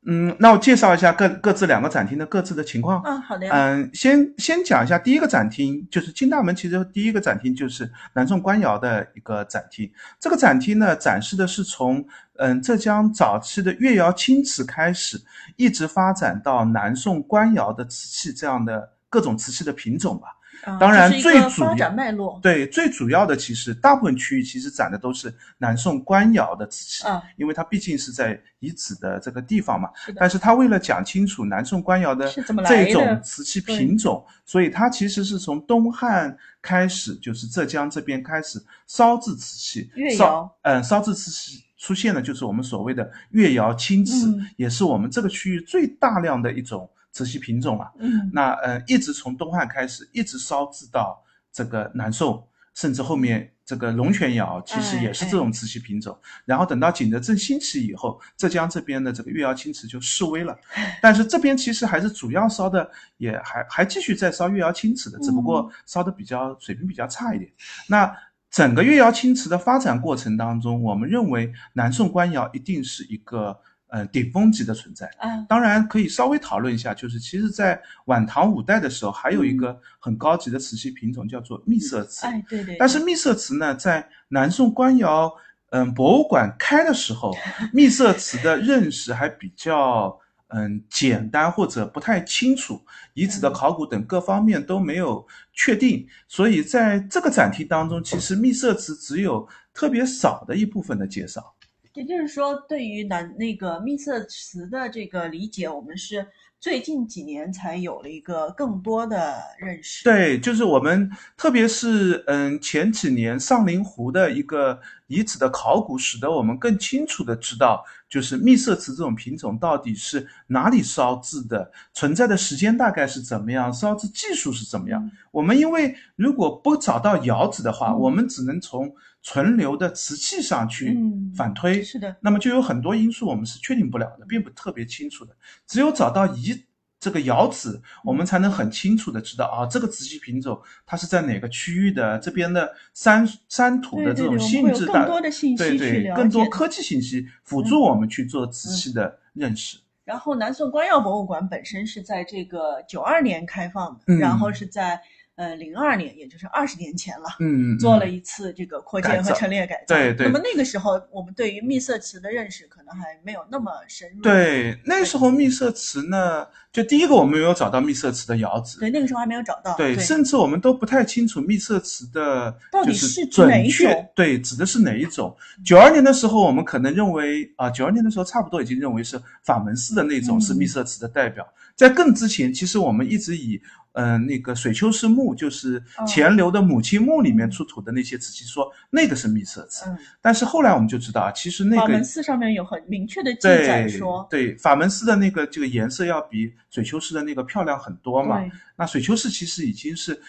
[0.06, 3.00] 嗯，那我介绍一下各各自两个展厅的各自的情况。
[3.04, 6.54] 嗯好的呀，嗯，先先讲一下第一个展厅，就是金大门。
[6.56, 9.88] 其实第一个展厅就是南宋官窑的一个展厅。
[10.18, 12.04] 这个展厅呢，展示的是从
[12.38, 15.22] 嗯浙江早期的越窑青瓷开始，
[15.54, 20.26] 一直发展到南宋官窑的瓷器这样的各种瓷器的品种吧。
[20.64, 29.88] 啊当然最主要展脉络对，最主要的其实大部分区域其实展的都是南宋官窑的瓷器，啊，因为它毕竟是在遗址的这个地方嘛。
[30.04, 32.30] 是但是它为了讲清楚南宋官窑的
[32.66, 47.90] 这种瓷器品种，所以它其实是从东汉开始，就是浙江这边开始烧制瓷器，烧嗯烧制瓷器出现的就是我们所谓的越窑青瓷，嗯也是我们这个区域最大量的一种瓷器品种啊。
[47.98, 56.14] 嗯那呃，一直从东汉开始，一直烧制到这个南宋，甚至后面这个龙泉窑，其实也是这种瓷器品种。
[56.44, 60.54] 然后等到景德镇兴起以后，浙江这边的这个越窑青瓷就式微了，
[61.00, 67.50] 但是这边其实还是主要烧的，也还还继续在烧越窑青瓷的，只不过烧的比较水平比较差一点。
[67.88, 68.14] 那
[68.50, 75.06] 整个越窑青瓷的发展过程当中，我们认为南宋官窑一定是一个呃顶峰级的存在。
[75.18, 82.26] 啊，当然可以稍微讨论一下，就是其实，在晚唐五代的时候，还有一个很高级的瓷器品种叫做秘色瓷。
[82.26, 85.32] 哎，对对，但是秘色瓷呢，在南宋官窑
[85.70, 87.34] 嗯博物馆开的时候，
[87.72, 90.18] 秘色瓷的认识还比较
[90.48, 92.80] 嗯简单或者不太清楚，
[93.14, 101.54] 遗址的考古等各方面都没有确定，所以在这个展厅当中，其实秘色瓷只有特别少的一部分的介绍。
[101.94, 106.26] 也就是说，对于南那个秘色瓷的这个理解，我们是
[106.58, 110.02] 最近几年才有了一个更多的认识。
[110.02, 125.08] 对，就是我们，特别是嗯前几年上林湖的一个遗址的考古，使得我们更清楚的知道，就是秘色瓷这种品种到底是哪里烧制的，存在的时间大概是怎么样，烧制技术是怎么样。
[125.30, 128.92] 我们因为如果不找到窑址的话，嗯我们只能从
[129.24, 131.82] 存留的瓷器上去嗯反推。
[131.82, 135.34] 是的，那么就有很多因素我们是确定不了的，并不特别清楚的。
[135.66, 136.64] 只有找到遗
[137.00, 149.78] 这个窑址，我们才能很清楚的知道啊，这个瓷器品种它是在哪个区域的，这边的山山土的这种性质的信息去对对，更多科技信息辅助我们去做瓷器的认识。
[150.04, 155.00] 然后南宋官窑博物馆本身是在这个九二年开放的，嗯然后是在
[155.36, 157.28] 呃零二年，也就是二十年前了。
[157.40, 159.96] 嗯，做了嗯一次这个扩建和陈列改造。
[159.96, 164.22] 对对那么那个时候，我们对于密色瓷的认识可能还没有那么深入。
[164.22, 169.76] 对那时候密色瓷呢，就第一个我们没有找到密色瓷的窑址，对，那个时候还没有找到。
[169.76, 175.36] 对，对，甚至我们都不太清楚密色瓷的到底是是指哪一准确种，对，指的是哪一种？
[175.64, 181.46] 九二年的时候，我们可能认为啊，九、二年的时候差不多已经认为是法门寺的那种嗯是密色瓷的代表。
[181.74, 183.60] 在更之前，其实我们一直以
[183.94, 189.88] 嗯、呃那个水丘寺墓，就是哦钱流的母亲墓里面出土的那些瓷器，说那个是秘色瓷。
[189.88, 198.44] 嗯，但是后来我们就知道啊，其实那个法门寺上面有很明确的记载对说，对，法门寺的那个这个颜色要比水丘寺的那个漂亮很多嘛。
[198.76, 200.20] 那水丘寺其实已经是，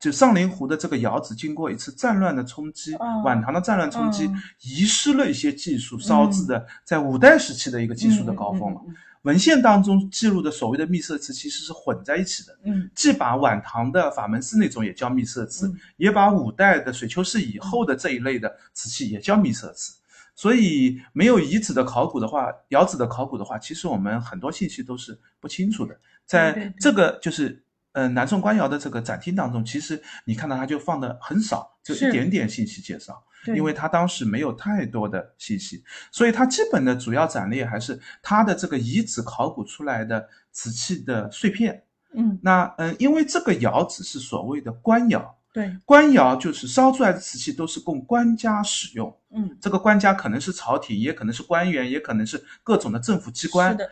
[0.00, 8.80] 就上林湖的这个窑址经过一次战乱的冲击，嗯晚唐的战乱冲击，嗯遗失了一些技术，烧制的在五代时期的一个技术的高峰了。
[9.26, 19.96] 嗯文献当中记录的所谓的秘色瓷其实是混在一起的，嗯既把晚唐的法门寺那种也叫秘色瓷，嗯也把五代的水丘寺以后的这一类的瓷器也叫秘色瓷。
[20.38, 25.98] 所以没有遗址的考古的话，窑址的考古的话，其实我们很多信息都是不清楚的。
[26.26, 33.24] 在这个就是呃南宋官窑的这个展厅当中，其实你看到它就放的很少，就一点点信息介绍。
[33.46, 41.82] 对因为它当时没有太多的信息，所以它基本的主要展列还是它的这个遗址考古出来的瓷器的碎片。
[42.12, 49.14] 嗯，那嗯、呃因为这个窑址是所谓的官窑，对，官窑就是烧出来的瓷器都是供官家使用。
[49.30, 53.72] 嗯，这个官家可能是朝廷，也可能是官员，也可能是各种的政府机关。
[53.72, 53.90] 是的，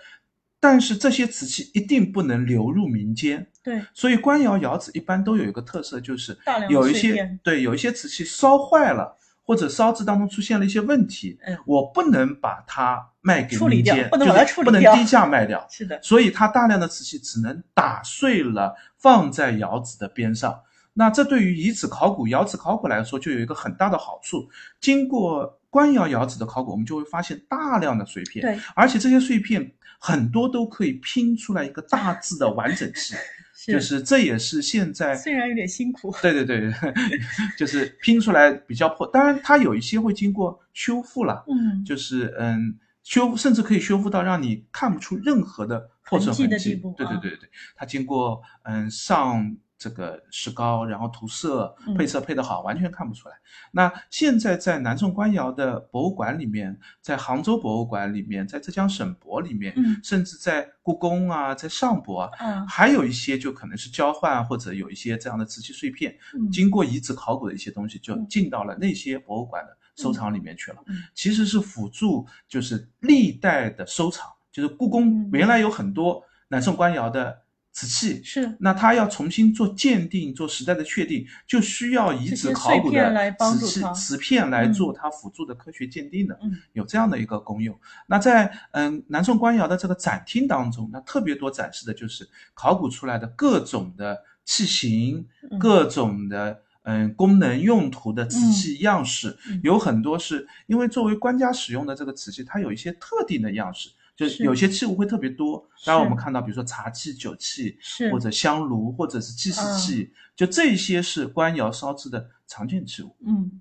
[0.59, 6.38] 但是这些瓷器一定不能流入民间，对，所以官窑窑址一般都有一个特色，就是
[6.71, 20.61] 有一些对有一些瓷器烧坏了，或者烧制当中出现了一些问题，嗯我不能把它卖给处理掉民间，不能把它就是处理掉不能低价卖掉，是的，所以它大量的瓷器只能打碎了放在窑址的边上。
[20.96, 24.48] 那这对于遗址考古、窑址考古来说，就有一个很大的好处。
[24.80, 33.18] 经过官窑窑址的考古，我们就会发现大量的碎片，对，而且这些碎片很多都可以拼出来一个大致的完整性，
[33.72, 36.72] 就是这也是现在虽然有点辛苦，对对对，
[37.59, 39.07] 就是拼出来比较破。
[39.07, 46.68] 当然，它有一些会经过修复了，嗯，就是嗯修，甚至可以修复到让你看不出任何的破损痕迹痕迹。
[46.70, 51.94] 的地步啊对对对对，它经过嗯上这个石膏，然后涂色嗯。
[51.94, 53.35] 配色配得好，完全看不出来。
[53.70, 66.51] 那现在在南宋官窑的博物馆里面，在杭州博物馆里面，在浙江省博里面，嗯甚至在故宫啊，在上博啊，啊，还有一些就可能是交换或者有一些这样的瓷器碎片，嗯。
[66.51, 68.27] 经过遗址考古的一些东西，就嗯。
[68.27, 70.79] 进到了那些博物馆的收藏里面去了。
[70.87, 71.03] 嗯。
[71.14, 75.31] 其实是辅助，就是历代的收藏，就是故宫嗯。
[75.33, 77.37] 原来有很多南宋官窑的
[77.75, 78.23] 瓷器。
[78.25, 86.39] 是那它要重新做鉴定、做时代的确定，就需要遗址考古的瓷器、助瓷片来嗯做它辅助的科学鉴定的。
[86.43, 87.79] 嗯有这样的一个功用。
[88.07, 103.91] 那在嗯南宋官窑的这个展厅当中，那特别多展示的就是考古出来的各种的器型、嗯各种的嗯功能用途的瓷器样式，嗯有很多是因为作为官家使用的这个瓷器，它有一些特定的样式。
[104.16, 113.16] 就是有些器物会特别多，当然我们看到，比如说茶器、酒器，是或者香炉，或者是祭祀器，就这些是官窑烧制的常见器物。
[113.27, 113.61] 嗯，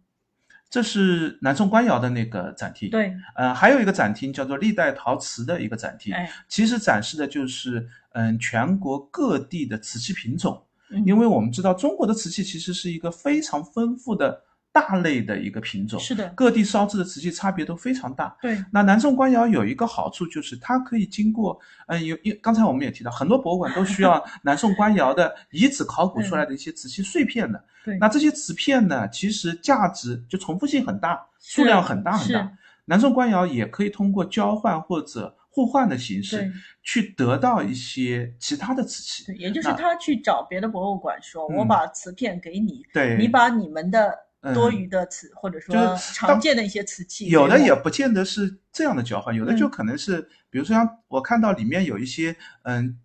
[0.70, 10.64] 这是南宋官窑的那个展厅。，对，呃，还有一个展厅叫做历代陶瓷的一个展厅，哎，其实展示的就是嗯全国各地的瓷器品种。
[10.92, 18.36] 嗯因为我们知道中国的瓷器其实是一个非常丰富的大类的一个品种，是的，各地烧制的瓷器差别都非常大。
[18.42, 21.58] 对，那南宋官窑有一个好处就是它可以经过，
[21.88, 27.64] 嗯，有有刚才我们也提到，很多博物馆都需要 南宋官窑的遗址考古出来的一些瓷器碎片的。
[27.86, 32.52] 对，那这些瓷片呢，其实价值就重复性很大，数量很大很大。
[32.86, 39.26] 南宋官窑也可以通过交换或者互换的形式去得到一些其他的瓷器。
[39.28, 44.14] 对，也就是他去找别的博物馆说，我嗯把瓷片给你，对，你把你们的
[44.54, 44.76] 多嗯。
[44.76, 49.70] 余的瓷或者说就常见的一些瓷器有的也不见得是这样的交换，有的就嗯。
[49.70, 53.00] 可能是，比如说像我看到里面有一些，嗯，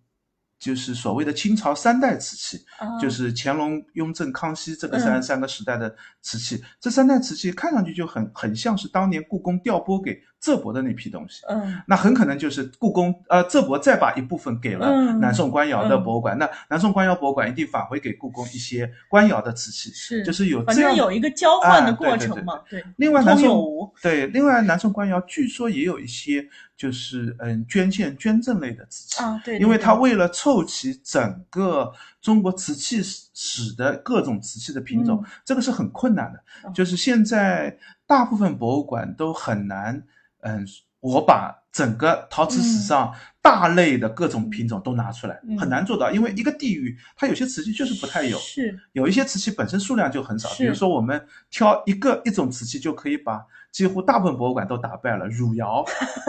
[0.59, 5.23] 就是所谓的清朝三代瓷器，啊就是乾隆、雍正、康熙这个三、嗯。
[5.23, 11.41] 三个时代的瓷器，这三代瓷器看上去就很很像是当年故宫调拨给浙博的那批东西。
[11.49, 11.81] 嗯。
[11.87, 15.19] 那很可能就是故宫呃浙博再把一部分给了嗯。
[15.19, 16.03] 南宋官窑的嗯。
[16.03, 26.47] 博物馆，那南宋官窑博物馆一定返回给故宫一些官窑的瓷器，是就是有反这样有一个交换的啊对对对过程嘛，对，另外，南宋，对，另外南宋官窑据说也有一些
[26.77, 35.29] 就是嗯捐献捐赠类的瓷器，啊，对，因为对它为了凑齐整个中国瓷器史的各种瓷器的品种，嗯。
[35.45, 36.39] 这个是很困难的。
[36.63, 36.73] 嗯。
[36.73, 40.01] 就是现在大部分博物馆都很难，
[40.41, 40.65] 嗯，
[40.99, 45.57] 我把整个陶瓷史上大类的各种品种都拿出来，嗯。
[45.57, 48.37] 很难做到，因为一个地域它有些瓷器就是不太有。
[48.39, 48.77] 是。
[48.93, 55.27] 有一些瓷器本身数量就很少，比如说我们挑一个一种瓷器就可以把几乎大部分博物馆都打败了。
[55.27, 55.85] 汝窑，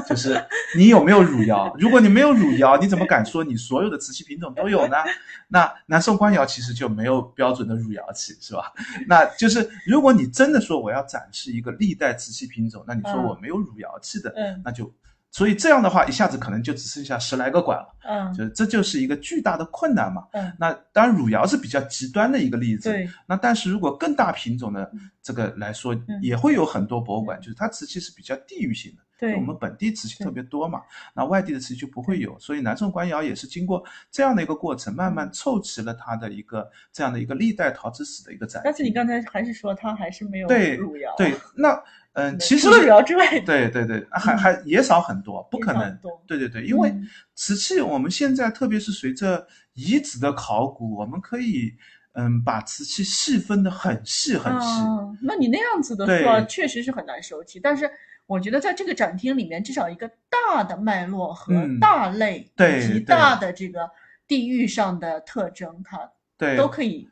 [0.09, 0.41] 就是
[0.77, 1.75] 你有没有汝窑？
[1.79, 4.97] 如果你没有汝窑，你怎么敢说你所有的瓷器品种都有呢？
[5.49, 8.73] 那南宋官窑其实就没有标准的汝窑器，是吧？
[9.09, 14.93] 那就是如果你真的说我要展示一个历代瓷器品种，那你说嗯我没有汝窑器的，嗯那就
[15.31, 17.87] 所以这样的话一下子可能就只剩下十来个馆了。
[18.03, 20.27] 嗯就是这就是一个巨大的困难嘛。
[20.33, 22.91] 嗯，那当然，汝窑是比较极端的一个例子。
[22.91, 29.03] 对，那但是如果更大品种的嗯这个来说，嗯也会有很多博物馆，就是它瓷器是比较地域性的。
[29.21, 30.81] 对我们本地瓷器特别多嘛，
[31.15, 38.63] 那外地的瓷器就不会有，所以南宋官窑也是经过这样的一个过程，慢嗯慢凑齐了它的一个这样的一个历代陶瓷史的一个展。
[38.65, 41.79] 但是你刚才还是说它还是没有对汝窑，对，那
[42.15, 45.99] 嗯，其实除了汝窑之外，对对对，还嗯还也少很多，不可能。
[46.27, 51.73] 对对对，因为嗯瓷器我们现在特别是随着遗址的考古，我们可以
[52.15, 54.67] 嗯把瓷器细分的很细很细。
[54.81, 57.61] 啊，那你那样子的对说，确实是很难收集。
[57.61, 57.89] 但是
[58.27, 63.89] 我觉得在这个展厅里面，至少一个大的脉络和嗯大类以及对对大的这个
[64.27, 67.09] 地域上的特征，它对，都可以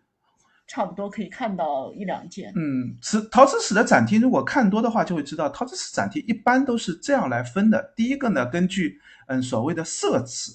[0.68, 2.52] 差不多可以看到一两件。
[2.54, 7.92] 嗯，瓷陶瓷史的展厅，如果看多的话，就会知道陶瓷史展厅一般都是这样来分的。
[7.96, 10.54] 第一个呢，根据嗯所谓的色瓷，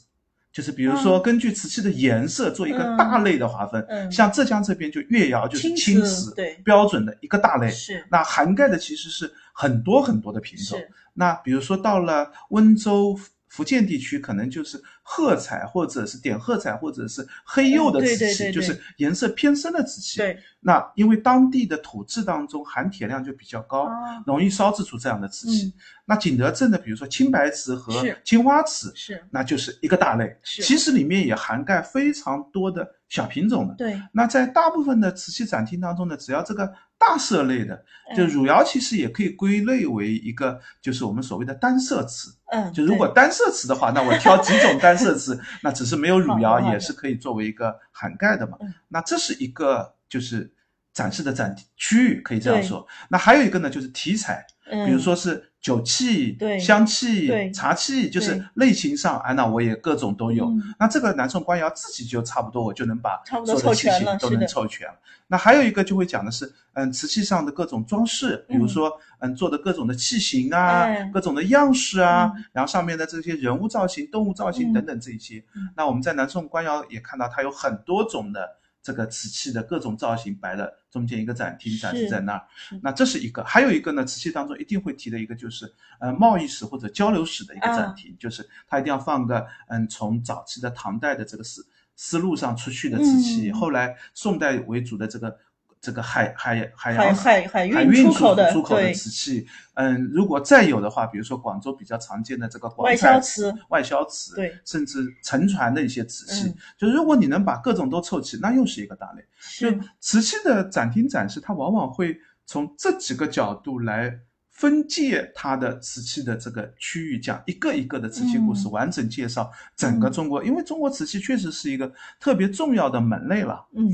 [0.51, 3.83] 就是比如说嗯根据瓷器的颜色做一个嗯大类的划分。
[3.89, 7.69] 嗯像浙江这边就越窑就是青瓷，对标准的一个大类。
[7.71, 10.79] 是那涵盖的其实是很多很多的品种。
[11.15, 13.19] 那比如说到了温州、
[13.53, 20.17] 福建地区，可能就是褐彩，或者是点褐彩，或者是黑釉的瓷器，就是颜色偏深的瓷器。
[20.17, 25.67] 对那因为当地的土质当中含铁量就比较高，啊，容易烧制出这样的瓷器。
[25.67, 25.73] 嗯
[26.05, 30.37] 那景德镇的，比如说青白瓷和青花瓷，是那就是一个大类。
[30.43, 33.73] 是其实里面也涵盖非常多的小品种的。
[33.75, 36.69] 对，那在大部分的瓷器展厅当中呢，只要这个
[37.05, 37.83] 大色类的，
[38.15, 42.33] 就嗯汝窑其实也可以归类为一个，就是我们所谓的单色瓷。
[42.51, 48.73] 嗯，就如果单色瓷的话，那我挑几种单色瓷， 那只是没有汝窑也是可以作为一个涵盖的嘛嗯。
[48.87, 50.49] 那这是一个就是
[50.93, 52.87] 展示的展区域，可以这样说。
[53.09, 60.45] 那还有一个呢，就是题材，嗯比如说是酒器、对香气对、茶器，就是类型上，啊，那我也各种都有。
[60.45, 60.61] 嗯。
[60.77, 64.85] 那这个南宋官窑自己就差不多，我就能把所有的器型都能凑全。
[64.85, 64.93] 了。
[65.27, 71.09] 那还有一个就会讲的是，嗯，瓷器上的各种装饰，比如嗯说，嗯，做的各种的器型啊，哎。
[71.13, 72.43] 各种的样式啊，嗯。
[72.51, 74.73] 然后上面的这些人物造型、动物造型嗯。
[74.73, 75.41] 等等这一些。
[75.55, 75.69] 嗯。
[75.77, 82.45] 那我们在南宋官窑也看到，它有很多种的这个瓷器的各种造型摆了中间一个展厅展示在那儿。
[82.81, 91.65] 那这是一个，还有一个呢，瓷器当中一定会提的一个就是呃贸易史或者交流史的一个啊展厅，就是它一定要放个嗯从早期的唐代的这个丝
[91.95, 95.37] 丝路上出去的瓷器，嗯后来宋代为主的这个
[95.83, 109.21] 这个海海海海洋海海海运运出口的出口的瓷器，嗯，如果再有的话，比如说广州比较常见的这个广外彩销瓷外销瓷，对，甚至沉船的一些瓷器，嗯就如果你能把各种都凑齐，那又是一个大类。
[109.59, 114.17] 就是瓷器的展厅展示，它往往会从这几个角度来
[114.51, 123.67] 分界它的瓷器的这个区域，讲一个一个的瓷器故事，嗯完整介绍整个中国，因为中国瓷器确实是一个特别重要的门类了。
[123.75, 123.91] 嗯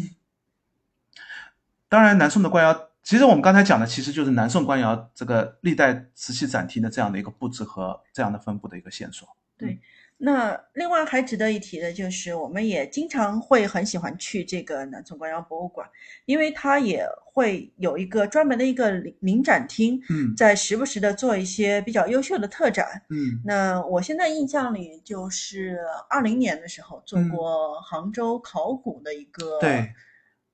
[1.90, 9.28] 当然，南宋的官窑，其实我们刚才讲的其实就是南宋官窑这个历代瓷器展厅的这样的一个布置和这样的分布的一个线索。
[9.58, 9.78] 对
[10.22, 15.90] 那另外还值得一提的就是，我们也经常会很喜欢去这个南宋官窑博物馆，
[16.26, 23.02] 因为它也会有一个专门的一个临临展厅，嗯在时不时的做一些比较优秀的特展。
[23.10, 25.80] 嗯那我现在印象里就是
[26.10, 29.90] 二零年的时候做嗯过杭州考古的一个，对，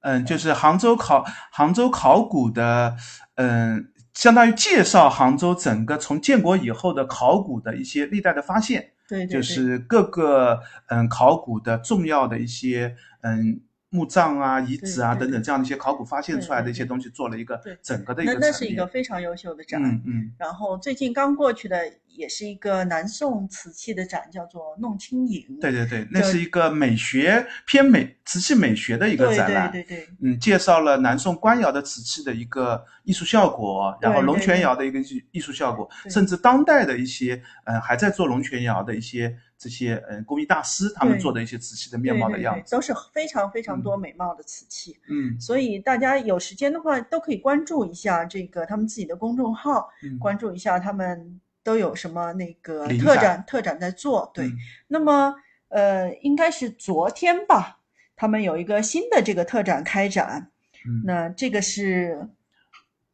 [0.06, 2.96] 嗯，就是杭州考杭州考古的，
[3.38, 13.60] 嗯，相当于介绍杭州整个从建国以后的考古的一些历代的发现，对对对，就是各个嗯考古的重要的一些嗯
[13.96, 19.82] 墓葬啊、遗址啊对对等等这样的一些考古发现出来的对对一些东西，做了一个对整个的一个陈列那是一个非常优秀的展。
[19.82, 21.78] 嗯嗯然后最近刚过去的
[22.08, 25.58] 也是一个南宋瓷器的展，叫做弄清影。
[25.60, 29.72] 对对对，那是一个美学偏美瓷器美学的一个展览。
[29.72, 42.72] 对对对嗯，介绍了南宋官窑的瓷器的一个艺术效果，然后龙泉窑的一个艺艺术效果，甚至当代的一些嗯还在做龙泉窑的一些这些嗯工艺大师他们做的一些瓷器的面貌的样子。
[42.72, 45.00] 对都是非常非常多美貌的瓷器。
[45.10, 54.32] 嗯所以大家有时间的话，都可以关注一下这个他们自己的公众号，嗯，关注一下他们都有什么那个特展特展在做。
[54.34, 55.36] 对，嗯那么
[55.70, 57.80] 呃，应该是昨天吧，
[58.16, 60.52] 他们有一个新的这个特展开展。
[60.88, 62.30] 嗯那这个是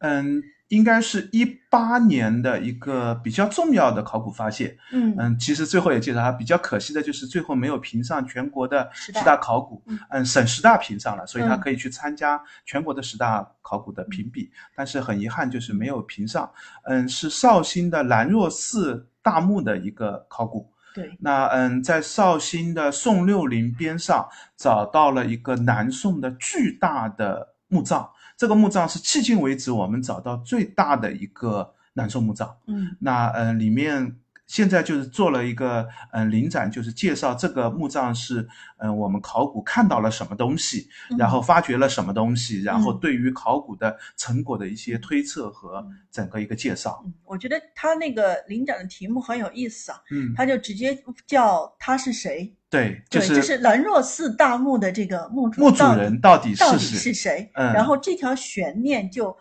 [0.02, 4.76] 嗯，应该是一八年的一个比较重要的考古发现。
[4.92, 16.50] 嗯嗯，其实最后也介绍，它比较可惜的就是最后没有评上全国的十大考古嗯，嗯，省十大评上了，所以他嗯可以去参加全国的十大考古的评比，但是很遗憾就是没有评上。
[16.84, 20.70] 嗯，是绍兴的兰若寺大墓的一个考古。
[20.94, 24.28] 对，那嗯，在绍兴的宋六陵边上
[24.58, 28.06] 找到了一个南宋的巨大的墓葬，
[28.42, 32.56] 这个墓葬是迄今为止我们找到最大的一个南宋墓葬。
[32.66, 34.16] 嗯那呃，里面
[34.48, 47.00] 现在就是做了一个嗯临展，就是介绍这个墓葬是嗯我们考古看到了什么东西，嗯然后发掘了什么东西，然后嗯对于考古的成果的一些推测和嗯整个一个介绍。
[47.06, 52.52] 嗯，我觉得他那个临展的题目很有意思啊，嗯，他就直接叫他是谁？
[52.72, 57.12] 对，就对，就是兰若寺大墓的这个墓主墓主人到底到底是谁？
[57.12, 57.50] 是谁？
[57.52, 59.36] 嗯然后这条悬念就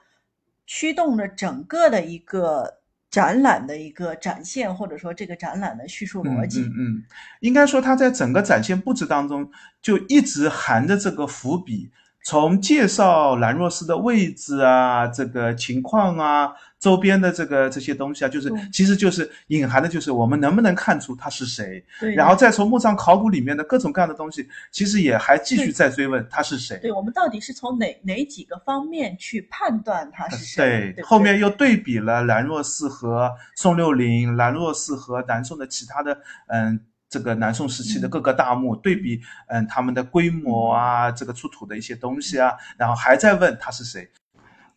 [0.67, 2.79] 驱动了整个的一个
[3.09, 6.59] 展览的一个展现，或者说这个展览的叙述逻辑。
[6.59, 7.03] 嗯嗯嗯，
[7.39, 9.49] 应该说它在整个展现布置当中
[9.81, 11.89] 就一直含着这个伏笔，
[12.25, 16.51] 从介绍兰若寺的位置啊，这个情况啊，
[16.81, 26.77] 周边的这个这些东西啊，就是其实就是隐含的就是我们能不能看出他是谁，对，然后再从墓葬考古里面的各种各样的东西，其实也还继续在追问他是谁。
[26.81, 30.91] 对我们到底是从哪哪几个方面去判断他是谁？
[30.93, 36.17] 对后面又对比了兰若寺和宋六陵，兰若寺和南宋的其他的
[36.47, 36.81] 嗯。
[37.11, 39.19] 这个南宋时期的各个大墓、对比，
[39.49, 44.09] 嗯，他们的规模啊，这个出土的一些东西啊，然后还在问他是谁。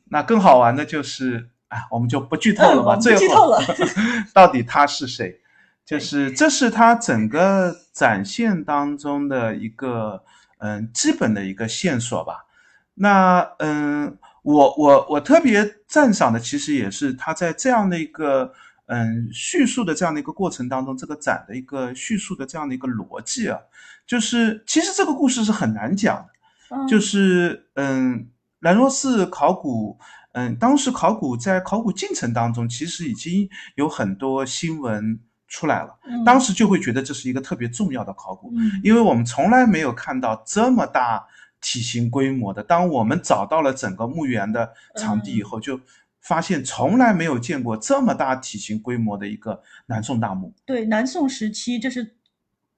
[0.07, 2.95] 那更好玩的就是，啊，我们就不剧透了吧。
[2.97, 3.61] 最后剧透了
[4.33, 5.41] 到底他是谁？
[5.85, 10.23] 就是这是他整个展现当中的一个
[10.59, 12.47] 嗯基本的一个线索吧。
[12.95, 18.53] 那嗯，我我我特别赞赏的，其实也是他在这样的一个
[18.87, 23.59] 嗯叙述的这样的一个过程当中，这个展的一个叙述的这样的一个逻辑啊，
[24.07, 28.29] 就是其实这个故事是很难讲的，嗯就是嗯
[28.61, 29.99] 兰若寺考古，
[30.35, 35.19] 嗯当时考古在考古进程当中，其实已经有很多新闻
[35.49, 41.25] 出来了，嗯当时就会觉得这是一个特别重要的考古，嗯因为我们从来没有看到这么大
[41.61, 42.63] 体型规模的。
[42.63, 45.81] 当我们找到了整个墓园的场地以后，就
[46.21, 50.53] 发现从来没有见过这么大体型规模的一个南宋大墓。
[50.67, 52.17] 对南宋时期，这是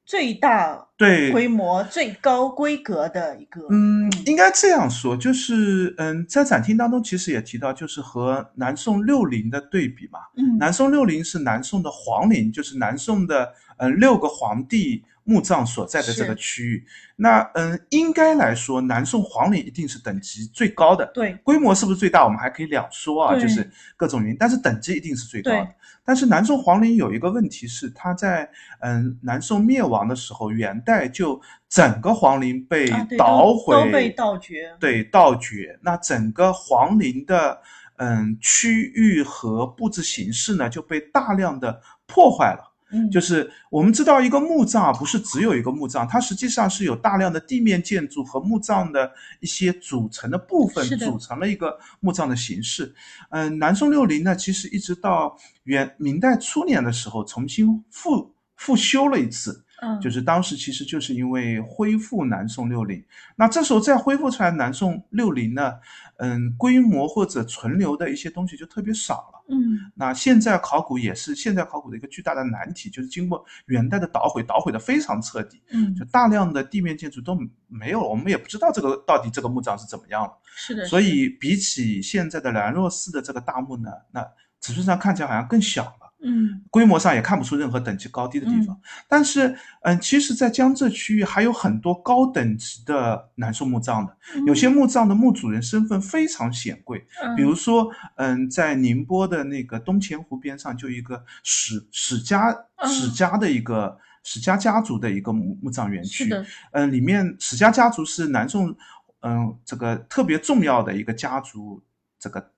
[0.07, 3.67] 最大对，规模、最高规格的一个。
[3.71, 10.21] 嗯，应该这样说，就是嗯，在展厅当中其实也提到，就是和南宋六陵的对比嘛。
[10.37, 16.87] 嗯南宋六陵是南宋的皇陵，就是南宋的嗯六个皇帝墓葬所在的这个区域。
[17.17, 21.05] 那嗯，应该来说，南宋皇陵一定是等级最高的。
[21.13, 25.69] 对规模是不是最大，我们还可以两说啊，就是各种原因，但是等级一定是最高的。
[26.05, 28.49] 但是南宋皇陵有一个问题是，它在
[28.81, 34.77] 嗯南宋灭亡的时候，元代就整个皇陵被捣都毁，都被盗掘。
[34.79, 35.77] 对，盗掘。
[35.83, 37.61] 那整个皇陵的
[37.97, 42.73] 嗯区域和布置形式呢就被大量的破坏了。
[42.93, 52.95] 嗯，就是我们知道一个墓葬不是只有一个墓葬，它实际上是有大量的地面建筑和墓葬的一些组成的部分组成了一个墓葬的形式。
[53.31, 59.66] 嗯，南宋六陵呢，其实一直到元明代初年的时候重新复复修了一次。
[59.83, 63.05] 嗯，就是当时其实就是因为恢复南宋六陵，
[63.37, 65.75] 那这时候再恢复出来南宋六陵呢，
[66.17, 69.45] 嗯，规模或者存留的一些东西就特别少了。
[69.49, 80.33] 嗯那现在考古也是现在考古的一个巨大的难题，就是经过元代的捣毁，捣毁的非常彻底，嗯就，大量的地面建筑都没有了，我们也不知道这个到底这个墓葬是怎么样了。
[80.57, 84.21] 是的，所以比起现在的兰若寺的这个大墓呢，那
[84.61, 86.06] 尺寸上看起来好像更小了。
[86.23, 86.63] 嗯。
[86.71, 88.79] 规模上也看不出任何等级高低的地方。
[89.09, 97.35] 但是，嗯，其实，在江浙区域还有很多高等级的南宋墓葬的，有些墓葬的墓主人身份非常显贵，嗯。
[97.37, 102.89] 比如说，嗯，在宁波的那个东钱湖边上，就一个史史家嗯。
[102.89, 106.31] 史家的一个史家家族的一个墓墓葬园区，
[106.73, 108.75] 嗯，里面史家家族是南宋，
[109.23, 111.83] 嗯，这个特别重要的一个家族，
[112.19, 112.51] 这个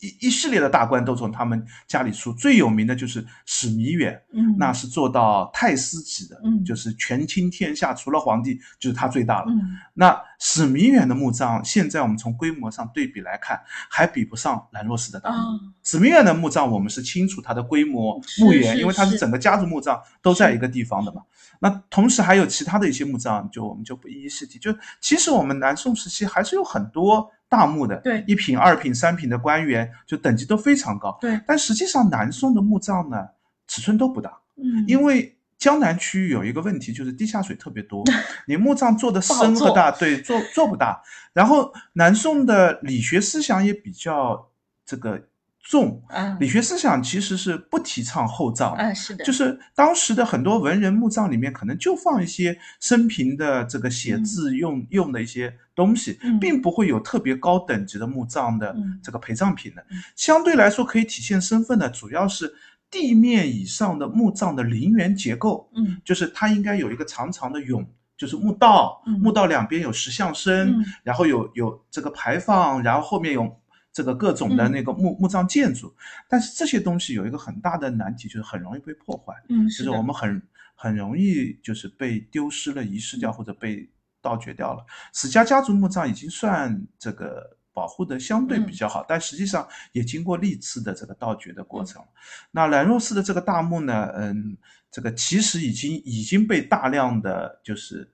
[0.00, 9.46] 一一系列的大官都从他们家里出，最有名的就是史弥远，嗯，那是做到太师级的，嗯就是权倾天下，除了皇帝就是他最大了。
[9.50, 13.60] 嗯那史弥远的墓葬，现在我们从规模上对比来看，
[13.90, 15.34] 还比不上兰若寺的大
[15.82, 21.22] 史弥远的墓葬，我们是清楚它的规模、墓园，因为它是是整个家族墓葬都在一个地方的嘛。
[21.60, 24.60] 那同时还有其他的一些墓葬，就我们就不一一细提。
[24.60, 31.16] 就其实我们南宋时期还是有很多大墓的，对一品、二品、三品的官员，就等级都非常高。
[31.20, 33.26] 对，但实际上南宋的墓葬呢，
[33.66, 38.04] 尺寸都不大，嗯，因为江南区域有一个问题，就是地下水特别多，
[38.46, 41.02] 你墓葬做的深和大，对，做做不大。
[41.32, 44.50] 然后南宋的理学思想也比较
[44.84, 45.20] 这个
[45.68, 48.82] 重，啊理学思想其实是不提倡厚葬的。
[48.82, 56.40] 啊，是的，就是当时的很多文人墓葬里面，可能就放一些生平的这个写字用、用的一些东西，嗯。
[56.40, 58.98] 并不会有特别高等级的墓葬的嗯。
[59.02, 59.84] 这个陪葬品的。
[59.90, 59.98] 嗯。
[60.16, 62.50] 相对来说，可以体现身份的主要是
[62.90, 66.00] 地面以上的墓葬的陵园结构，嗯。
[66.02, 67.84] 就是它应该有一个长长的甬，
[68.16, 69.20] 就是墓道，嗯。
[69.20, 70.84] 墓道两边有石像生，嗯。
[71.02, 73.54] 然后有有这个牌坊，然后后面有
[73.92, 75.94] 这个各种的嗯那个墓、墓葬建筑。
[76.28, 80.42] 但是这些东西有一个很大的难题，就是很容易被破坏，嗯，就是我们很
[80.74, 83.88] 很容易就是被丢失了、遗失掉或者被
[84.20, 84.84] 盗掘掉了。
[85.12, 87.56] 史家家族墓葬已经算这个。
[87.74, 92.02] 保护的相对比较好，但实际上也经过历次的这个盗掘的过程。
[92.50, 94.56] 那兰若寺的这个大墓呢，嗯，
[94.90, 98.12] 这个其实已经已经被大量的就是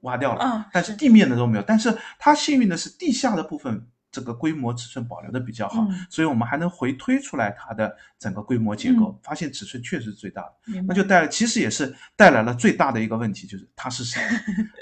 [0.00, 1.64] 挖掉了，啊但是是地面的都没有。
[1.64, 10.82] 但是它幸运的是地下的部分这个规模尺寸保留的比较好，嗯所以我们还能回推出来它的整个规模结构，嗯发现尺寸确实是最大的。
[10.86, 14.20] 那就带来，其实也是带来了最大的一个问题，就是他是谁。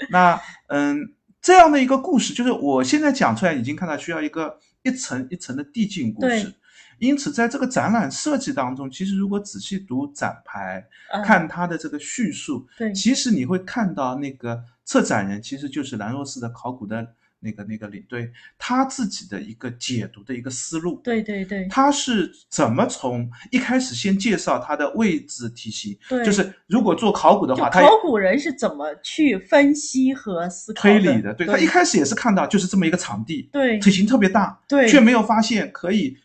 [0.09, 6.53] 那嗯，这样的一个故事，就是我现在讲出来，已经看到需要一个一层一层的递进故事。
[6.99, 21.01] 因此，在这个展览设计当中，其实如果仔细读展牌，啊看它的这个叙述，对其实你会看到那个策展人其实就是兰若寺的考古的那个那个领队，他自己的一个解读的一个思路。
[21.03, 36.17] 对对对他是怎么从一开始先介绍他的位置体系，对，就是如果做考古的话，他考古人是怎么去分析和思考推理的，对对他一开始也是看到就是这么一个场地，对体型特别大，对却没有发现可以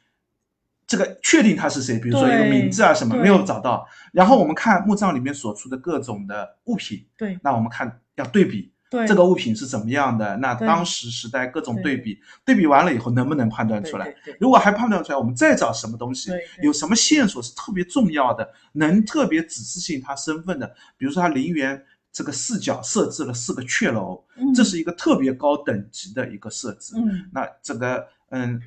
[0.86, 3.88] 这个确定他是谁，比如说一个名字啊什么没有找到。
[4.12, 8.70] 然后我们看墓葬里面所出的各种的物品，对那我们看要对比对
[9.07, 11.97] 这个物品是怎么样的，那当时时代各种对。
[11.97, 14.14] 对比，对比完了以后能不能判断出来？
[14.39, 16.30] 如果还判断出来，我们再找什么东西
[16.62, 20.66] 有什么线索是特别重要的，能特别指示性他身份的，
[20.97, 21.82] 比如说他陵园
[22.12, 24.53] 这个四角设置了四个阙楼，嗯。
[24.53, 26.95] 这是一个特别高等级的一个设置。
[26.97, 27.30] 嗯。
[27.32, 28.61] 那这个嗯，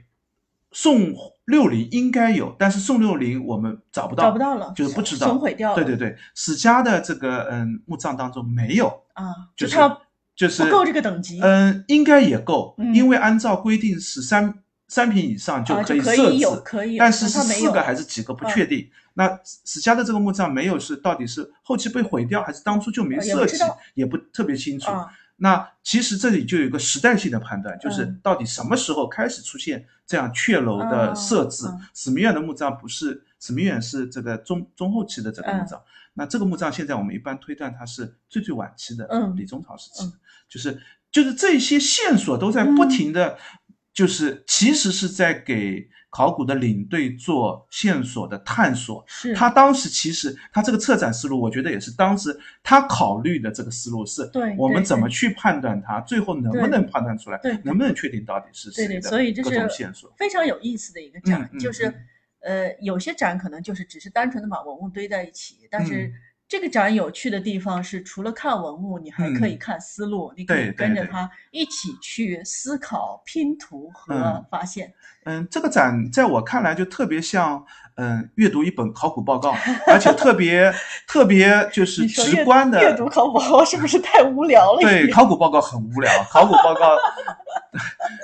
[0.72, 1.14] 宋
[1.46, 5.72] 六陵应该有，但是宋六陵我们找不到，找不到了，就是不知道，损毁掉。
[5.72, 10.00] 了，对对对，史家的这个嗯墓葬当中没有，啊，就是它
[10.40, 12.96] 就是不够这个等级，嗯，应该也够，嗯。
[12.96, 14.54] 因为按照规定是三
[14.88, 18.90] 三品以上就啊可以设置，可以有可以有，但是是四个还是几个不确定。
[19.16, 23.58] 那史史家的这个墓葬没有是到底是后期被毁掉，还是当初就没设计
[23.96, 24.90] 也不特别清楚。
[24.90, 31.82] 啊，那其实这里就有一个时代性的判断，就是嗯到底什么时候开始出现这样阙楼的设置嗯嗯。
[31.94, 35.82] 史明远的墓葬不是史明远是这个中中后期的这个墓葬，
[36.14, 40.14] 那这个墓葬现在我们一般推断它是最最晚期的，嗯李中朝时期的，
[40.50, 40.82] 就是
[41.12, 43.38] 就是这些线索都在不停的。
[43.92, 49.04] 就是其实是在给考古的领队做线索的探索。
[49.08, 60.10] 是他当时其实他这个策展思路，我觉得也是当时他考虑的这个思路是，对我们怎么去判断它，最后能不能判断出来对，能不能确定到底是谁的所以这各种是线索。
[60.18, 61.94] 非常有意思的一个展，就是
[62.42, 66.14] 呃，有些展可能就是只是单纯的把文物堆在一起，但是嗯。
[66.50, 69.60] 这个展有趣的地方是，除了看文物，你还可以嗯。
[69.60, 74.92] 看思路，你可以跟着他一起去思考、拼图和嗯发现。
[75.26, 77.64] 嗯，这个展在我看来就特别像，
[77.98, 79.54] 嗯，阅读一本考古报告，
[79.86, 80.74] 而且特别
[81.08, 86.98] 特别就是直观的阅读考古报告是不是太无聊了一对，考古报告很无聊，考古报告，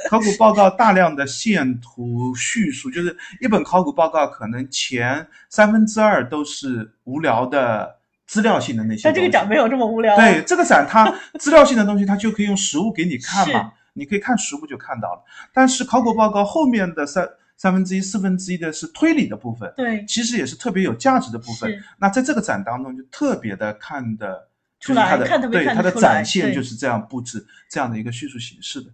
[0.09, 7.97] 考古报告大量的线图叙述，就是一本考古报告可能前三分之二都是无聊的
[8.27, 9.13] 资料性的那些但。
[9.13, 10.15] 这个展没有这么无聊。
[10.15, 15.23] 对，这个展它资料性的东西，它就可以用实物给你看嘛，你可以看实物就看到了。
[15.53, 17.27] 但是考古报告后面的三
[17.57, 21.71] 三分之一、四分之一的是推理的部分，对其实也是特别有价值的部分。
[21.97, 24.49] 那在这个展当中，就特别的看的，
[24.79, 28.91] 出就是它的对它的展现就是这样布置这样的一个叙述形式的。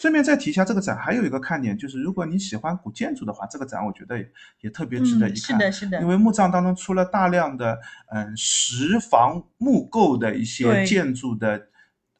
[0.00, 4.26] 顺便再提一下，这个展还有一个看点，就是如果你喜欢古建筑的话，这个展我觉得也
[4.62, 5.58] 也特别值得一嗯，是看。
[5.58, 6.00] 的，是的。
[6.00, 7.78] 因，为墓葬当中出了大量的
[8.10, 11.68] 嗯石房木构的一些建筑的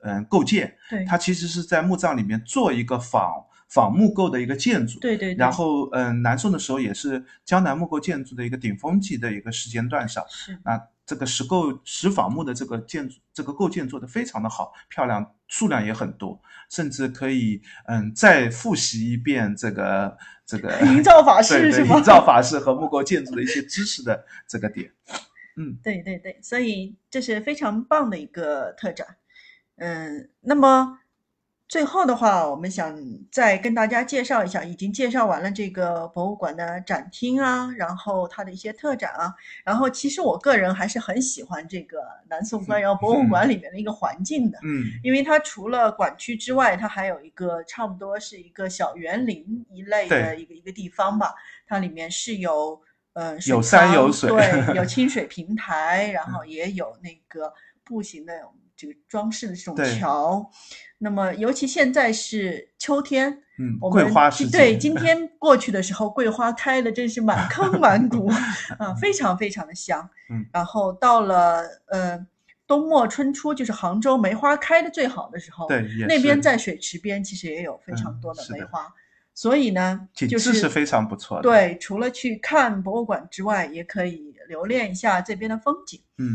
[0.03, 5.01] 嗯构建，对，它其实是在墓葬里面做一个仿仿木构的一个建筑。
[5.01, 10.59] 对对对，然后，嗯，南宋的时候也是江南木构建筑的一个顶峰级的一个时间段上，是。
[10.67, 10.79] 那
[11.11, 16.41] 这个石构石仿木的这个建筑，这个构建做得非常的好，漂亮，数量也很多，
[16.71, 21.97] 甚至可以嗯再复习一遍这个这个 营造法式是吧？
[21.97, 24.93] 营造法式和木构建筑的一些知识的这个点。
[25.57, 29.17] 嗯对对对，所以这是非常棒的一个特展。
[29.79, 31.00] 嗯，那么
[31.71, 32.99] 最后的话，我们想
[33.31, 39.33] 再跟大家介绍一下，已经介绍完了这个博物馆的展厅啊，然后它的一些特展啊，
[39.65, 41.99] 然后其实我个人还是很喜欢这个
[42.29, 44.59] 南宋官窑博物馆里面的一个环境的。
[44.65, 51.33] 嗯因为它除了馆区之外，它还有一个差不多是一个小园林一类的一个一个地方吧。
[51.69, 57.55] 它里面是有呃有山有水对， 有清水平台，然后也有那个
[57.85, 58.33] 步行的
[58.81, 60.51] 这个装饰的这种桥。
[60.97, 68.29] 那么尤其现在是秋天，嗯，我们桂花时对，今天过去的时候，桂花开的真是满坑满谷，
[68.79, 70.09] 啊，非常非常的香。
[70.31, 72.27] 嗯，然后到了呃
[72.67, 78.87] 冬末春初，就是杭州梅花开的最好的时候，对那边在水池边其实也有非常嗯多的梅花，
[79.35, 86.01] 所以呢，景就是致是非常不错的。，对，除了去看博物馆之外，也可以留恋一下这边的风景。
[86.19, 86.35] 嗯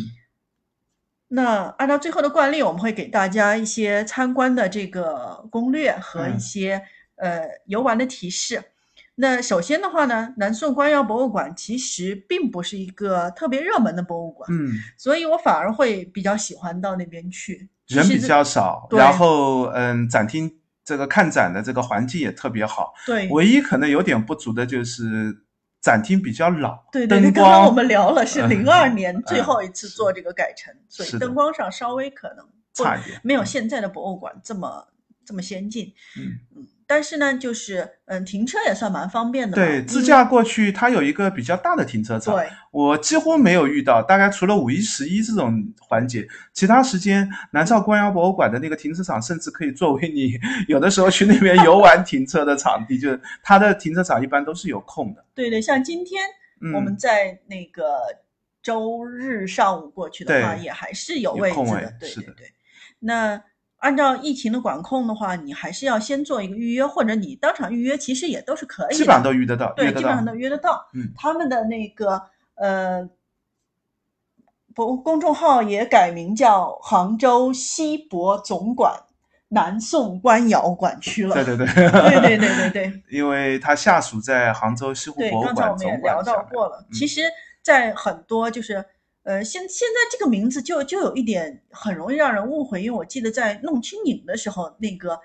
[1.36, 6.82] 那按照最后的惯例，我们会给大家一些参观的这个攻略和一嗯些、
[7.18, 8.64] 呃游玩的提示。
[9.18, 17.70] 那首先的话呢，南宋官窑博物馆其实并不是一个特别热门的博物馆，嗯，所以我反而会比较喜欢到那边去。
[17.88, 20.52] 人比较少，然后嗯，展厅
[20.84, 22.94] 这个看展的这个环境也特别好。
[23.06, 25.45] 对唯一可能有点不足的就是
[25.86, 32.44] 展厅比较老，对对对，灯刚刚我们聊了是嗯零二年最嗯后一次做这个改成，所以灯光上稍微可能
[32.76, 34.88] 不差一点没有现在的博物馆这么
[35.24, 35.94] 这么先进。
[36.18, 36.40] 嗯。
[36.56, 39.56] 嗯，但是呢，就是嗯，停车也算蛮方便的。
[39.56, 55.26] 对，自驾过去它有一个比较大的停车场，对我几乎没有遇到，大概除了五一、十一这种环节，其他时间南诏官窑博物馆的那个停车场甚至可以作为你有的时候去那边游玩停车的场地，就是它的停车场一般都是有空的。
[55.34, 56.22] 对对，像今天
[56.62, 58.00] 嗯，我们在那个
[58.62, 61.94] 周日上午过去的话，对也还是有位位置的。
[62.00, 62.52] 对对对。
[63.00, 63.42] 那
[63.78, 68.94] 按照疫情的管控的话，你还是要先做一个预约，或者你当场预约，其实也都是可以的。
[68.96, 70.26] 基本上都遇得到，对，约得到基本上。
[70.26, 70.88] 都约得到。
[70.94, 72.22] 嗯他们的那个
[72.56, 73.08] 呃，
[74.76, 78.94] 公公众号也改名叫杭州西博总馆
[79.50, 81.36] 南宋官窑馆区了。
[81.36, 86.24] 对对对，对对对对对 因为它下属在杭州西湖对，博物刚才我们也聊。
[86.24, 86.84] 到过了。
[86.90, 87.22] 嗯其实，
[87.62, 88.84] 在很多就是
[89.26, 95.20] 呃，现现在这个名字就就有一点很容易让人误会，因为我记得在弄清影的时候，那个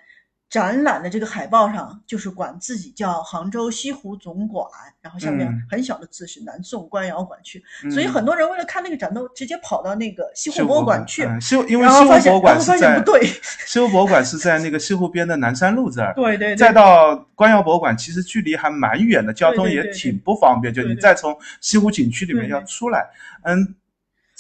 [0.48, 4.66] 展览的这个海报上就是管自己叫杭州西湖总馆，
[5.02, 5.62] 然后下面嗯。
[5.70, 8.12] 很小的字是南宋官窑馆区，所以嗯。
[8.12, 13.20] 很多人为了看那个展都直接跑到那个西西湖博物馆去，嗯，西湖因为西湖博物馆在不对，
[13.66, 16.14] 西湖博物馆是在那个西湖边的南山路这儿。
[16.16, 20.72] 对对对，再到官窑博物馆，其实距离还蛮远的，交通也挺不方便。
[20.72, 23.06] 就你再从西湖景区里面要出来，
[23.44, 23.76] 嗯，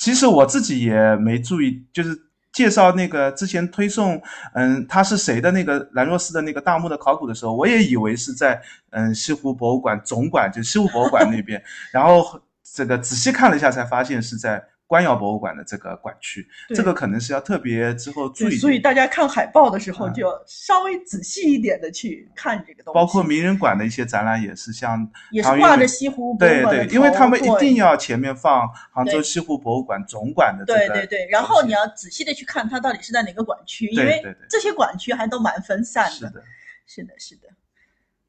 [0.00, 2.18] 其实我自己也没注意，就是
[2.54, 4.18] 介绍那个之前推送，
[4.54, 8.58] 嗯，他是谁的那个兰若寺的那个大墓的考古的时候，我也以为是在
[8.92, 14.64] 嗯西湖博物馆总馆，就西湖博物馆那边， 然后这个仔细看了一下，才发现是在。
[14.90, 18.56] 官窑博物馆的这个馆区，这个可能是要特别之后注意。
[18.56, 22.94] 所以大家看海报的时候，就稍微仔细一点的去看这个东西。
[22.96, 30.64] 包括名人馆的一些展览，也是像也是挂着西湖博物馆对对，因为他们一定要前面放杭州西湖博物馆总馆的。
[30.64, 36.10] 对对对，然后你要仔细的去看它到底是在哪个馆区，因为这些馆区还都蛮分散的。
[36.10, 36.42] 是的，
[36.84, 37.42] 是的，是的。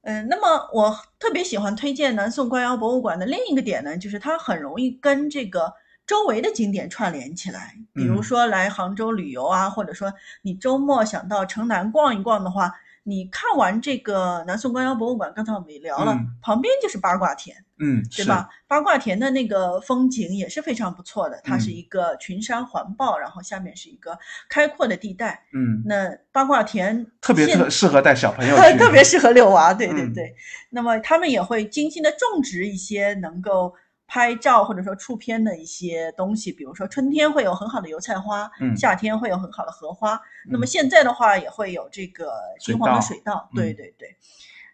[0.03, 5.73] 嗯，那么我特别喜欢推荐南宋官窑博物馆的另一个点呢，就是它很容易跟这个。
[6.11, 12.69] 周围的景点串联起来，比如说来杭州旅游啊，或者说你周末想到城南逛一逛的话，
[13.03, 18.49] 你看完这个南宋官窑博物馆，刚才我们也聊了，旁边就是八卦田，嗯，对吧？
[18.67, 30.35] 八卦田的那个风景也是非常不错的，它是一个群山环抱，然后下面是一个开阔的地带，嗯，那八卦田特别特适合带小朋友 去，特别适合遛娃，对对对。
[30.71, 33.73] 那么他们也会精心的种植一些能够。
[34.13, 44.13] 拍照或者说出片的一些东西，比如说春天会有很好的油菜花，嗯，夏天会有很好的荷花，那么现在的话也会有这个金黄的水稻，对对对。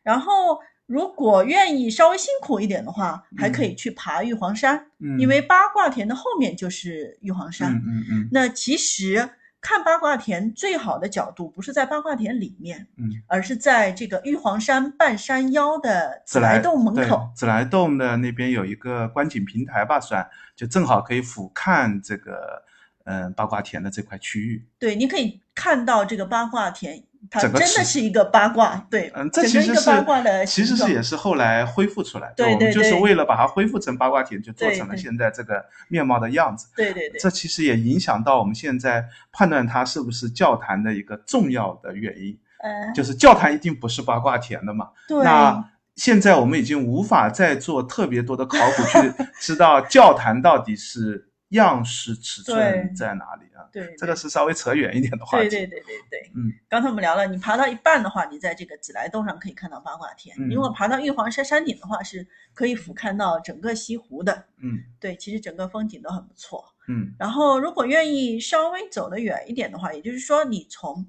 [0.02, 4.88] 然后如果愿意稍微辛苦一点的话，还可以去爬玉皇山，
[5.20, 8.30] 因为八卦田的后面就是玉皇山，嗯嗯嗯。
[8.32, 9.30] 那其实。
[9.68, 17.30] 看八卦田最好的角度不是在八卦田里面，嗯，而是在这个玉皇山半山腰的紫来洞门口。
[17.36, 22.64] 紫来洞的那边有一个观景平台吧，算就正好可以俯瞰这个
[23.08, 24.64] 嗯八卦田的这块区域。
[24.78, 27.04] 对，你可以看到这个八卦田。
[27.32, 51.27] 它真的是一个八卦，对，嗯，这其实是八卦的其实是也是后来恢复出来，对对对，就是为了把它恢复成八卦田，就做成了现在这个面貌的样子，对对对，这其实也影响到我们现在判断它是不是教坛的一个重要的原因，嗯，就是教堂一定不是八卦田的嘛，对，那现在我们已经无法再做特别多的考古去知道教堂到底是。
[51.50, 53.64] 样式尺寸在哪里啊？
[53.72, 55.50] 对，这个是稍微扯远一点的话题。
[55.50, 64.46] 对对对对对，嗯，刚才我们聊了，你爬到一半的话，你在这个紫来洞上可以看到八卦田；如果爬到玉皇山山顶的话，是可以俯瞰到整个西湖的。
[64.58, 66.74] 嗯，对，其实整个风景都很不错。
[66.88, 71.08] 嗯，然后如果愿意稍微走得远一点的话，也就是说你从，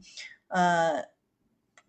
[0.48, 1.04] 呃。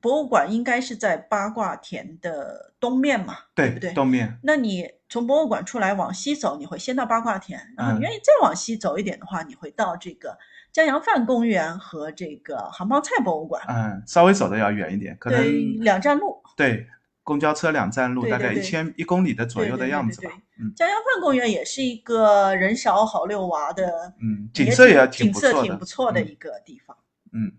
[0.01, 3.91] 博物馆应该是在八卦田的东面嘛，对不对？
[3.93, 4.39] 东面。
[4.43, 10.37] 那你从博物馆出来往西走，你会先到八卦田，然后你愿意再往西走一点的话，你会到这个
[10.71, 13.61] 江洋范公园和这个杭帮菜博物馆。
[13.67, 15.43] 嗯，稍微走的要远一点，可能
[15.79, 16.41] 两站路。
[16.55, 16.87] 对，
[17.23, 20.31] 公交车两站路，大概一千一公里的左右的样子吧。
[20.59, 26.95] 嗯，江洋范公园也是一个人少好遛娃的，嗯，景色也挺景色挺不错的一个地方。
[27.33, 27.51] 嗯。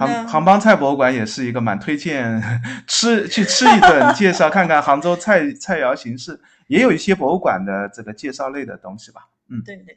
[0.00, 2.42] 杭杭帮菜博物馆也是一个蛮推荐
[2.88, 9.28] 吃去吃一顿，介绍看看杭州菜菜肴形式，也有一些博物馆的这个介绍类的东西吧。
[9.50, 9.96] 嗯，对对对。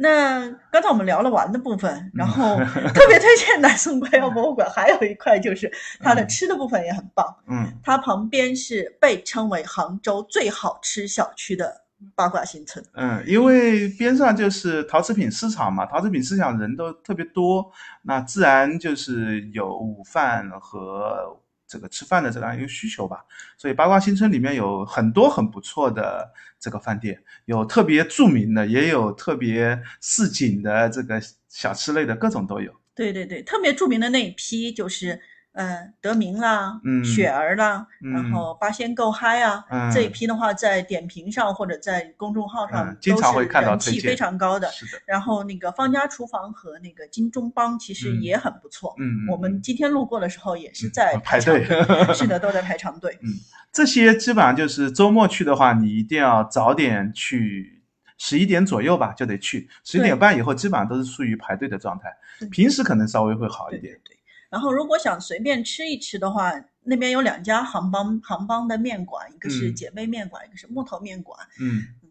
[0.00, 2.56] 那刚才我们聊了玩的部分，然后
[2.94, 7.26] 特别推荐南宋官窑博物馆，还有一块就是它的吃的部分也很棒。
[7.48, 11.82] 嗯，它旁边是被称为杭州最好吃小区的。
[12.14, 17.72] 八卦新村，嗯，因为边上就是陶瓷品市场嘛，陶瓷品市场人都特别多，
[18.02, 23.24] 那自然就是有午饭和这个吃饭的这样一个需求吧。
[23.56, 32.72] 所以八卦新村里面有很多很不错的这个饭店，有特别著名的，也有特别市井的这个小吃类的，各种都有。
[32.94, 35.20] 对对对，特别著名的那一批就是。
[35.58, 44.70] 嗯，德明啦，嗯雪儿啦，然后八仙够嗨啊，这一批的话，在点评上或者在公众号上经常会看到人气非常高的。
[44.70, 45.02] 是的。
[45.04, 48.94] 然后那个方家厨房和那个金中帮其实也很不错。
[48.98, 51.64] 嗯我们今天路过的时候也是在排队。
[52.14, 53.18] 是的，都在排长队。
[53.22, 53.34] 嗯，
[53.72, 57.82] 这些基本上就是周末去的话，你一定要早点去，
[58.16, 62.08] 十一点左右吧就得去，十一点半以后基本上都是处于排队的状态。
[62.48, 63.98] 平时可能稍微会好一点。
[64.04, 64.16] 对。
[64.50, 66.52] 然后，如果想随便吃一吃的话，
[66.84, 71.38] 那边有两家杭帮杭帮的面馆，一个是姐妹面馆，一个是木头面馆。
[71.60, 72.08] 嗯嗯，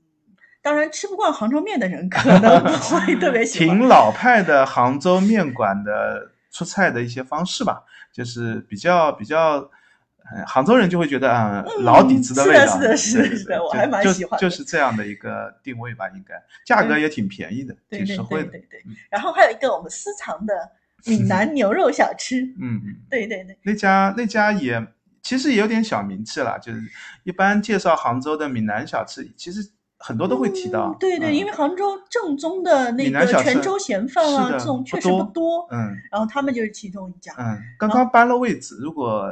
[0.62, 3.76] 当然吃不惯杭州面的人可能不会 特别喜欢。
[3.76, 7.84] 挺老派的杭州面馆的出菜的一些方式吧，
[8.14, 9.68] 就是比较比较，
[10.46, 12.68] 杭州人就会觉得啊老底子的味道。
[12.68, 14.40] 是的，是的，是的，是的，我还蛮喜欢。
[14.40, 16.36] 就是这样的一个定位吧，应该
[16.68, 18.52] 价格也挺便宜的，挺实惠的。
[18.52, 18.84] 对对对。
[19.10, 20.54] 然后还有一个我们私藏的。
[21.08, 24.86] 闽南牛肉小吃，嗯嗯，对对对，那家那家也
[25.22, 26.82] 其实也有点小名气了，就是
[27.24, 30.92] 一般介绍杭州的闽南小吃，其实很多都会提到。
[30.92, 35.68] 嗯对对，嗯因为杭州正宗的那个泉州咸饭啊，这种确实不多多。
[35.72, 39.30] 嗯然后他们就是其中一家，嗯，刚刚搬了位置，如果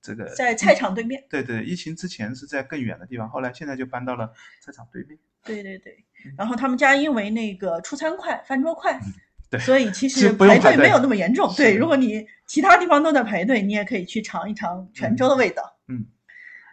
[0.00, 1.22] 这个在菜场对面。
[1.30, 5.18] 对对，疫情之前是在更远的地方，后来现在就搬到了菜场对面。
[5.44, 6.04] 对对对，
[6.36, 9.12] 然后他们家因为那个出餐快、饭桌快，嗯
[9.52, 11.52] 对所以其其实排队没有那么严重。
[11.54, 15.62] 对，如果你其他地方都在排队，你也可以去尝一尝泉州的味道。
[15.88, 16.06] 嗯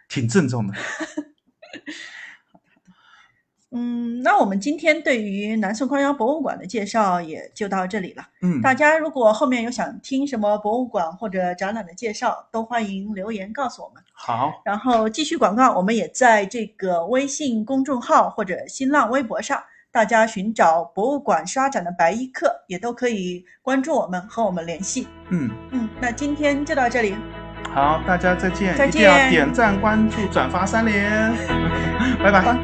[0.08, 0.74] 挺正宗的。
[3.72, 8.26] 嗯，那我们今天对于南宋官窑博物馆的介绍也就到这里了。
[8.42, 14.02] 嗯，大家如果后面有想听什么博物馆或者展览的介绍，都欢迎留言告诉我们。
[14.12, 19.62] 好，然后继续广告，我们也在这个微信公众号或者新浪微博上，
[19.92, 25.08] 大家寻找博物馆刷展的白衣客，也都可以关注我们和我们联系。
[25.30, 27.16] 嗯，嗯，那今天就到这里，
[27.74, 31.32] 好，大家再见，再一定要见点赞、关注、转发三连，
[32.22, 32.56] 拜拜。